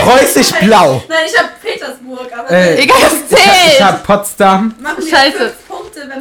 Preußisch 0.03 0.51
Blau. 0.59 1.01
Nein, 1.07 1.17
ich 1.27 1.37
habe 1.39 1.49
Petersburg, 1.61 2.31
aber 2.37 2.51
Äh, 2.51 2.83
Egal, 2.83 2.97
das 3.01 3.13
ich 3.13 3.27
zählt. 3.29 3.81
habe 3.81 3.97
Potsdam. 4.03 4.75
machen 4.81 4.97
wir 5.03 5.09
Scheiße. 5.17 5.53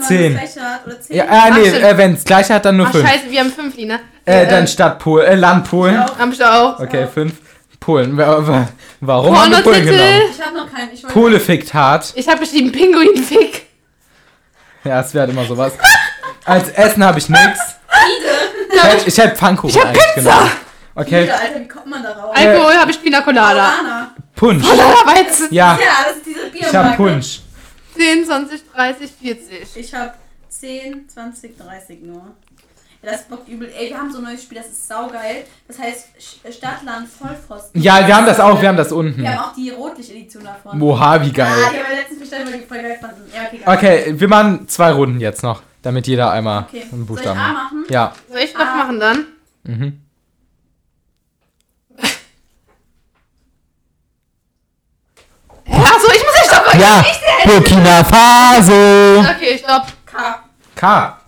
Fünf 0.07 0.21
Punkte, 0.21 0.25
wenn 0.25 0.33
man 0.33 0.41
Zehn. 0.41 0.45
das 0.45 0.55
gleiche 0.55 0.69
hat. 0.71 0.87
Oder 0.87 1.01
zehn. 1.01 1.17
Ja, 1.17 1.25
äh, 1.25 1.51
nee, 1.53 1.69
stimmt. 1.69 1.85
äh, 1.85 1.99
wenn 1.99 2.15
es 2.15 2.25
gleich 2.25 2.51
hat, 2.51 2.65
dann 2.65 2.77
nur 2.77 2.87
Ach, 2.87 2.93
fünf. 2.93 3.09
scheiße, 3.09 3.31
wir 3.31 3.41
haben 3.41 3.53
fünf, 3.53 3.77
Lina. 3.77 3.99
Äh, 4.25 4.47
dann 4.47 4.67
Stadt 4.67 4.99
Polen, 4.99 5.27
äh, 5.27 5.35
Land 5.35 5.69
Polen. 5.71 5.99
Auch. 6.01 6.19
Am 6.19 6.33
Stau. 6.33 6.77
Okay, 6.83 7.07
fünf. 7.13 7.35
Polen. 7.81 8.17
Wa- 8.17 8.47
wa- 8.47 8.69
Warum 9.01 9.39
haben 9.39 9.51
wir 9.51 9.61
Polen 9.61 9.85
genommen? 9.85 10.23
Ich 10.35 10.43
habe 10.45 10.57
noch 10.57 10.73
keinen. 10.73 10.91
Ich 10.95 11.07
Pole 11.07 11.39
fickt 11.39 11.75
hart. 11.75 12.13
Ich 12.15 12.27
habe 12.29 12.41
geschrieben 12.41 12.73
Pinguinfick. 12.73 13.67
Ja, 14.85 15.01
es 15.01 15.13
wird 15.15 15.29
immer 15.31 15.45
sowas. 15.45 15.73
Als 16.47 16.69
Essen 16.71 17.05
habe 17.05 17.19
ich 17.19 17.29
nix. 17.29 17.59
Ich 19.07 19.15
hätte, 19.15 19.31
ich 19.33 19.37
Pfannkuchen 19.39 19.71
Ich 19.71 19.77
hab 19.79 19.87
eigentlich 19.89 20.03
Pizza. 20.15 20.31
genommen. 20.31 20.51
Okay, 20.97 21.31
Alter, 21.31 21.61
wie 21.61 21.69
kommt 21.69 21.87
man 21.87 22.03
darauf? 22.03 22.37
Alkohol 22.37 22.73
habe 22.75 22.91
ich 22.91 23.03
Pina 23.03 23.21
Colada. 23.21 23.73
Punsch. 24.37 24.65
Colada 24.69 24.95
Weizen. 25.07 25.49
Ja, 25.51 25.79
Ja, 25.81 25.87
das 26.09 26.17
ist 26.17 26.27
diese 26.27 26.47
ich 26.47 26.53
Biermarke. 26.53 26.79
habe 26.89 26.97
Punsch. 26.97 27.41
10, 27.97 28.25
20, 28.25 28.63
30, 28.75 29.11
40. 29.21 29.77
Ich 29.77 29.95
habe 29.95 30.13
10, 30.49 31.09
20, 31.09 31.57
30 31.59 32.03
nur. 32.03 32.23
Ja, 33.03 33.11
das 33.13 33.25
bockt 33.25 33.49
übel. 33.49 33.71
Ey, 33.79 33.91
wir 33.91 33.99
haben 33.99 34.11
so 34.11 34.19
ein 34.19 34.25
neues 34.25 34.43
Spiel, 34.43 34.57
das 34.59 34.69
ist 34.69 34.89
saugeil. 34.89 35.45
Das 35.69 35.79
heißt 35.79 36.07
Sch- 36.19 36.53
Stadtland 36.53 37.07
Vollpfosten. 37.09 37.81
Ja, 37.81 38.07
wir 38.07 38.17
haben 38.17 38.25
das 38.27 38.41
auch, 38.41 38.61
wir 38.61 38.67
haben 38.69 38.79
das 38.79 38.93
unten. 38.93 39.21
Wir 39.21 39.31
haben 39.39 39.51
auch 39.51 39.55
die 39.55 39.69
Rotlicht-Edition 39.71 40.43
davon. 40.45 40.81
Oha, 40.81 41.21
wie 41.23 41.29
Ah, 41.29 41.33
geil. 41.33 41.53
die 41.71 41.79
haben 41.81 41.89
wir 41.91 41.97
letztens 41.97 42.21
bestellt, 42.21 42.47
weil 42.47 42.61
die 42.61 42.65
voll 42.67 42.79
geil 42.83 42.99
fanden. 43.01 43.31
Ja, 43.35 43.43
okay, 43.47 43.59
geil. 43.59 43.77
Okay, 43.77 44.21
wir 44.21 44.29
machen 44.29 44.69
zwei 44.69 44.91
Runden 44.93 45.21
jetzt 45.21 45.43
noch, 45.43 45.63
damit 45.83 46.07
jeder 46.07 46.31
einmal 46.33 46.63
Okay. 46.63 46.81
einen 46.81 46.91
Soll 46.91 47.01
ich 47.01 47.07
Buchstaben 47.07 47.39
A 47.39 47.45
hat. 47.49 47.53
machen? 47.55 47.85
Ja. 47.91 48.15
Soll 48.31 48.39
ich 48.41 48.55
was 48.55 48.63
Ah. 48.69 48.75
machen 48.77 49.01
dann? 49.01 49.27
Mhm. 49.65 50.01
Achso, 55.67 56.09
ich 56.13 56.23
muss 56.25 56.37
ja 56.37 56.45
stoppen. 56.55 56.81
Ja, 56.81 57.05
Burkina 57.45 58.05
Faso. 58.05 59.21
Okay, 59.21 59.59
stopp. 59.59 59.87
K. 60.07 60.45
K. 60.75 61.19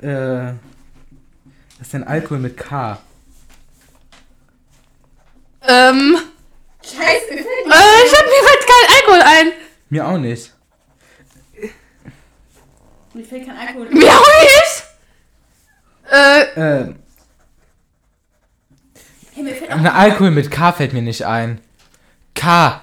Äh, 0.00 0.52
was 1.78 1.80
ist 1.80 1.92
denn 1.92 2.04
Alkohol 2.04 2.38
mit 2.38 2.56
K? 2.56 2.98
Ähm, 5.62 6.16
Scheiße, 6.82 7.30
äh, 7.30 7.40
ich 8.06 8.12
hab 8.16 8.24
mir 8.26 8.44
fällt 8.46 8.66
kein 8.66 8.96
Alkohol 8.96 9.22
ein. 9.22 9.52
Mir 9.90 10.06
auch 10.06 10.18
nicht. 10.18 10.52
Mir 13.14 13.24
fällt 13.24 13.46
kein 13.46 13.56
Alkohol. 13.56 13.88
Mir 13.90 14.10
auch 14.10 14.42
nicht. 14.42 14.84
Äh, 16.10 16.42
Äh, 16.82 16.94
Hey, 19.38 19.44
mir 19.44 19.54
fällt 19.54 19.70
auch 19.70 19.76
ein 19.76 19.86
Alkohol 19.86 20.32
mit 20.32 20.50
K 20.50 20.72
fällt 20.72 20.92
mir 20.92 21.02
nicht 21.02 21.24
ein. 21.24 21.60
K. 22.34 22.80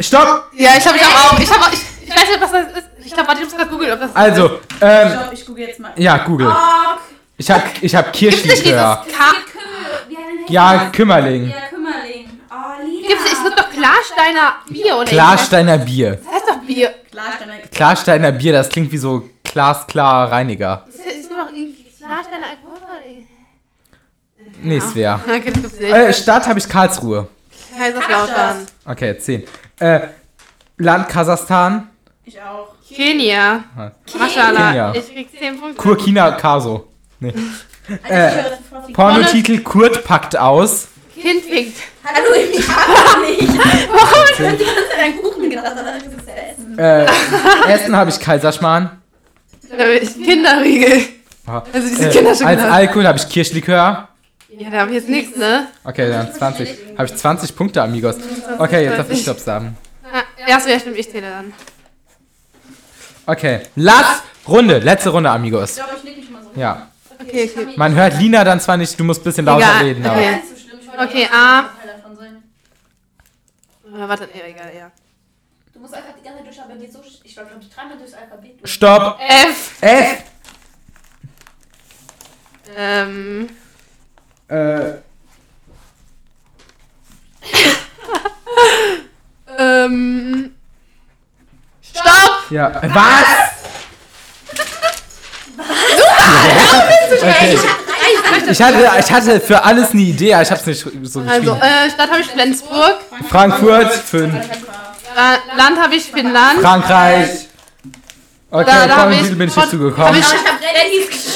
Stopp! 0.00 0.44
ja, 0.56 0.70
ich 0.78 0.86
hab 0.86 0.94
ich 0.94 1.02
hab 1.02 1.32
auch. 1.32 1.38
Ich 1.40 1.50
hab 1.50 1.60
auch. 1.66 1.72
Ich, 1.72 1.80
ich 2.04 2.10
weiß 2.10 2.28
nicht, 2.28 2.40
was 2.40 2.52
das 2.52 2.62
ist. 2.78 2.88
Ich 3.04 3.12
glaube, 3.12 3.28
warte, 3.28 3.40
ich 3.42 3.46
muss 3.48 3.56
gerade 3.56 3.70
googeln, 3.70 3.92
ob 3.92 3.98
das. 3.98 4.14
Also, 4.14 4.60
ähm, 4.80 5.10
Stopp, 5.10 5.32
ich 5.32 5.46
google 5.46 5.66
jetzt 5.66 5.80
mal. 5.80 5.92
ja, 5.96 6.18
Google. 6.18 6.46
Oh, 6.48 6.98
Ich 7.36 7.50
hab, 7.50 7.64
ich 7.82 7.92
hab 7.92 8.12
Gibt's 8.12 8.36
nicht 8.36 8.44
dieses 8.44 8.62
Kirschlikör. 8.62 9.04
K. 9.08 9.24
Kümmel. 9.50 9.98
Wie 10.08 10.16
heißt 10.16 10.50
Ja, 10.50 10.90
Kümmerling. 10.90 11.50
Ja, 11.50 11.56
Kümmerling. 11.70 12.28
Oh, 12.50 12.84
Lina. 12.86 13.08
Gibt's 13.08 13.24
nicht? 13.24 13.32
Es 13.34 13.42
gibt 13.42 13.58
doch 13.58 13.70
Klarsteiner 13.70 14.54
Bier, 14.68 14.96
oder? 14.96 15.04
Klarsteiner 15.06 15.78
Bier. 15.78 16.20
Das 16.24 16.34
heißt 16.34 16.48
doch 16.48 16.58
Bier. 16.58 16.94
Klarsteiner. 17.10 17.52
Klarsteiner 17.72 18.30
Bier, 18.32 18.52
das 18.52 18.68
klingt 18.68 18.92
wie 18.92 18.98
so 18.98 19.28
glasklar 19.42 20.30
Reiniger. 20.30 20.84
Das 20.86 20.94
ist 21.14 21.28
doch 21.30 21.48
irgendwie 21.52 21.84
Klarsteiner 21.98 22.46
Alkohol. 22.46 22.74
Nee, 24.62 24.80
Svea. 24.80 25.20
Okay, 25.26 25.40
gibt's 25.40 25.78
nicht. 25.80 25.92
Äh, 25.92 26.12
Stadt 26.12 26.46
habe 26.46 26.58
ich 26.58 26.68
Karlsruhe. 26.68 27.28
Kaiserslautern. 27.76 28.66
Okay, 28.84 29.18
10. 29.18 29.44
Äh, 29.80 30.00
Land 30.78 31.08
Kasachstan. 31.08 31.88
Ich 32.24 32.40
auch. 32.40 32.68
Kenia. 32.88 33.64
Ah. 33.76 33.90
Maschallah. 34.18 34.68
Kenia. 34.68 34.94
Ich 34.94 35.12
krieg 35.12 35.28
10 35.38 35.58
Punkte. 35.60 35.76
Kurkina 35.82 36.30
Kaso. 36.32 36.88
Nee. 37.20 37.32
Äh, 38.08 38.30
Pornotitel 38.92 39.60
Kurt 39.60 40.04
packt 40.04 40.36
aus. 40.38 40.88
Kind 41.14 41.42
fickt. 41.44 41.76
Hallo, 42.04 42.34
ich 42.34 42.66
kann 42.66 43.20
nicht. 43.22 43.58
Warum? 43.88 44.24
Ich 44.32 44.40
hab 44.40 44.58
die 44.58 44.64
ganze 44.64 44.88
Zeit 44.90 45.04
an 45.04 45.22
Kuchen 45.22 45.50
gedacht, 45.50 45.66
aber 45.66 45.82
das 45.82 46.02
ist 46.02 46.28
Essen. 46.28 46.78
Äh, 46.78 47.72
Essen 47.72 47.96
habe 47.96 48.10
ich 48.10 48.20
Kaiserschmarrn. 48.20 48.90
Kinderriegel. 50.24 51.02
Also 51.46 51.88
diese 51.88 52.08
Äh, 52.08 52.12
Kinderschokolade. 52.12 52.62
als 52.62 52.72
Alkohol 52.72 53.06
habe 53.06 53.18
ich 53.18 53.28
Kirschlikör. 53.28 54.08
Ja, 54.58 54.70
da 54.70 54.80
hab 54.80 54.88
ich 54.88 54.94
jetzt 54.94 55.08
nichts, 55.08 55.36
ne? 55.36 55.68
Okay, 55.84 56.08
dann 56.08 56.32
20. 56.32 56.68
Habe 56.96 57.06
ich 57.06 57.14
20 57.16 57.56
Punkte, 57.56 57.82
Amigos. 57.82 58.16
Okay, 58.58 58.84
jetzt 58.84 58.98
darf 58.98 59.10
ich 59.10 59.22
Stopp 59.22 59.38
sagen. 59.38 59.76
Ah, 60.12 60.22
Erst 60.46 60.66
wäre 60.66 60.80
stimmt, 60.80 60.98
ich 60.98 61.10
zähle 61.10 61.30
dann. 61.30 61.52
Okay, 63.26 63.60
last 63.76 64.22
Runde, 64.46 64.78
letzte 64.78 65.08
Runde, 65.10 65.30
Amigos. 65.30 65.70
Ich 65.70 65.76
glaube, 65.76 65.92
ich 65.96 66.02
leg 66.04 66.16
mich 66.18 66.30
mal 66.30 66.42
so. 66.42 66.50
Ja, 66.60 66.88
Okay, 67.20 67.50
okay. 67.56 67.68
man 67.76 67.94
hört 67.94 68.18
Lina 68.18 68.44
dann 68.44 68.60
zwar 68.60 68.76
nicht, 68.76 68.98
du 69.00 69.04
musst 69.04 69.22
ein 69.22 69.24
bisschen 69.24 69.46
lauter 69.46 69.64
Egal, 69.64 69.84
reden, 69.84 70.04
aber. 70.06 70.18
okay. 70.18 70.40
Okay, 70.98 71.28
A. 71.32 71.60
Äh, 71.60 71.64
warte, 74.08 74.28
ja, 74.34 74.44
egal, 74.46 74.72
ja. 74.76 74.90
Du 75.72 75.78
musst 75.80 75.94
einfach 75.94 76.10
die 76.18 76.22
ganze 76.24 76.38
Zeit 76.38 76.46
durch, 76.48 76.60
aber 76.60 76.74
geht 76.74 76.92
so. 76.92 77.00
Ich 77.22 77.34
glaube, 77.34 77.50
ich 77.60 77.70
dreimal 77.70 77.96
durchs 77.96 78.12
Alphabet 78.14 78.60
durch. 78.60 78.72
Stopp! 78.72 79.18
F. 79.20 79.76
F! 79.80 80.22
Ähm. 82.76 83.48
Äh, 84.54 84.94
Ähm. 89.58 90.54
Stopp! 91.82 92.50
ja. 92.50 92.72
Was? 92.82 93.24
Okay. 97.22 97.58
Ich 98.50 98.60
hatte, 98.62 98.90
ich 98.98 99.10
hatte 99.12 99.40
für 99.40 99.62
alles 99.62 99.90
eine 99.92 100.02
Idee, 100.02 100.34
aber 100.34 100.42
ich 100.42 100.50
hab's 100.50 100.66
nicht 100.66 100.80
so 100.80 100.90
geschrieben. 100.90 101.28
Also, 101.28 101.52
äh, 101.54 101.88
Stadt 101.90 102.10
habe 102.10 102.20
ich 102.20 102.26
Flensburg. 102.26 102.96
Frankfurt, 103.30 103.92
5. 103.92 104.34
Äh, 104.34 104.38
Land 105.56 105.80
habe 105.80 105.94
ich 105.94 106.04
Finnland. 106.04 106.60
Frankreich. 106.60 107.30
Okay, 108.50 108.64
Da- 108.66 108.86
da 108.86 108.96
hab 108.96 109.02
Pornotitel 109.04 109.32
ich- 109.32 109.38
bin 109.38 109.48
ich 109.48 109.56
nicht 109.56 109.64
hab 109.64 109.70
zugekommen. 109.70 110.20
ich- 110.20 110.26
hab. 110.26 110.34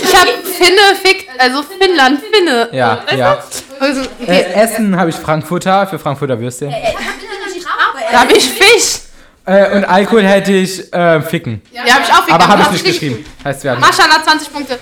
Ich 0.05 0.15
habe 0.17 0.31
Finne, 0.57 0.97
Fick, 1.03 1.18
also 1.39 1.63
Finnland, 1.63 2.21
Finne. 2.33 2.69
Ja, 2.73 3.03
Weißt 3.07 3.17
ja. 3.19 3.35
du? 3.35 3.85
Also, 3.85 4.01
Äh, 4.01 4.05
okay. 4.23 4.47
Essen 4.55 4.97
habe 4.99 5.11
ich 5.11 5.17
Frankfurter 5.17 5.87
für 5.87 5.99
Frankfurter 5.99 6.39
Würste. 6.39 6.71
Da 8.13 8.21
habe 8.21 8.33
ich 8.33 8.49
Fisch. 8.51 9.01
Äh, 9.45 9.77
und 9.77 9.85
Alkohol 9.85 10.25
hätte 10.25 10.53
ich 10.53 10.93
äh, 10.93 11.21
Ficken. 11.23 11.63
Ja, 11.73 11.81
habe 11.95 12.03
ich 12.05 12.13
auch 12.13 12.25
Fick. 12.25 12.35
Aber 12.35 12.49
habe 12.49 12.63
ich 12.65 12.71
nicht 12.71 12.85
geschrieben. 12.85 13.25
Heißt, 13.45 13.65
wir 13.65 13.71
hatten. 13.71 13.81
Maschallah, 13.81 14.23
20 14.23 14.53
Punkte. 14.53 14.75
Äh, 14.75 14.79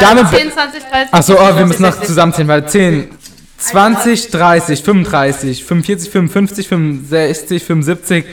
Damit- 0.00 0.28
10, 0.30 0.52
20, 0.52 0.82
30. 0.84 1.14
Achso, 1.14 1.34
oh, 1.34 1.56
wir 1.56 1.66
müssen 1.66 1.82
noch 1.82 1.90
60. 1.92 2.08
zusammenzählen, 2.08 2.48
weil 2.48 2.66
10, 2.68 3.10
20, 3.58 4.30
30, 4.30 4.82
35, 4.82 5.64
45, 5.64 6.10
55, 6.10 6.68
65, 6.68 7.64
75, 7.64 8.24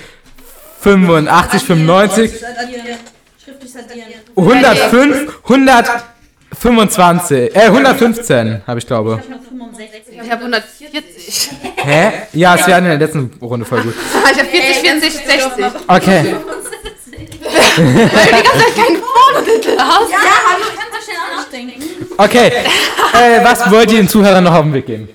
85, 0.82 1.63
95, 1.63 2.32
Addieren. 2.45 2.97
Schriftlich 3.43 3.71
addieren. 6.55 6.79
105, 6.79 7.31
125, 7.31 7.55
äh, 7.55 7.65
115 7.67 8.61
habe 8.67 8.79
ich 8.79 8.87
glaube. 8.87 9.21
Ich 9.23 9.31
hab 9.33 9.43
65. 9.43 10.21
Ich 10.21 10.31
habe 10.31 10.41
140. 10.41 11.49
Hä? 11.75 12.11
Ja, 12.33 12.55
es 12.55 12.67
wäre 12.67 12.79
in 12.79 12.85
der 12.85 12.97
letzten 12.97 13.31
Runde 13.41 13.65
voll 13.65 13.81
gut. 13.81 13.93
ich 14.31 14.39
habe 14.39 14.49
40, 14.49 14.75
64, 14.77 15.25
60. 15.25 15.65
Okay. 15.87 16.35
Weil 17.77 17.85
du 17.85 17.93
die 17.93 18.43
ganze 18.43 18.59
Zeit 18.59 18.75
keinen 18.75 19.01
Vordertitel 19.01 19.77
hast. 19.77 20.11
Ja, 20.11 20.17
hallo, 20.47 20.65
du 20.65 20.77
kannst 20.77 20.93
doch 20.93 21.03
schnell 21.03 21.17
auch 21.17 21.37
nachdenken. 21.37 21.83
Okay. 22.17 22.51
Äh, 23.13 23.43
was 23.43 23.69
wollt 23.71 23.91
ihr 23.91 23.97
den 23.97 24.07
Zuhörern 24.07 24.43
noch 24.43 24.53
auf 24.53 24.63
den 24.63 24.73
Weg 24.73 24.85
geben? 24.85 25.09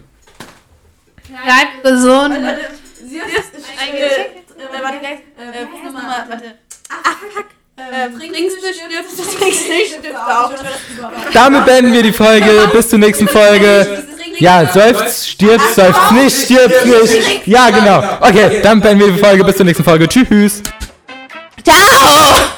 Bleib 1.29 1.83
gesund. 1.83 2.35
Warte, 2.43 2.71
sie 3.07 3.17
ist 3.17 3.53
eingeschickt. 3.81 4.51
Äh, 4.59 4.83
warte, 4.83 4.99
gleich. 4.99 5.21
Äh, 5.39 5.85
nochmal? 5.85 6.27
Warte. 6.29 6.55
Ach, 6.91 7.17
fuck. 7.35 7.60
Äh, 7.93 8.09
trinkst 8.11 8.57
du, 8.57 8.61
du, 8.61 9.39
trinkst 9.39 9.65
du, 10.05 10.17
auch. 10.17 10.53
Damit 11.33 11.65
beenden 11.65 11.93
wir 11.93 12.03
die 12.03 12.13
Folge. 12.13 12.71
Bis 12.73 12.89
zur 12.89 12.99
nächsten 12.99 13.27
Folge. 13.27 14.05
Ja, 14.39 14.67
seufzt, 14.73 15.29
stirbt, 15.31 15.75
seufzt 15.75 16.13
nicht, 16.13 16.45
stirbt 16.45 16.87
nicht. 16.87 17.47
Ja, 17.47 17.71
genau. 17.71 18.03
Okay, 18.21 18.61
dann 18.63 18.81
beenden 18.81 19.07
wir 19.07 19.13
die 19.13 19.19
Folge. 19.19 19.45
Bis 19.45 19.57
zur 19.57 19.67
nächsten 19.67 19.85
Folge. 19.85 20.09
Tschüss. 20.09 20.63
Ciao. 21.65 22.51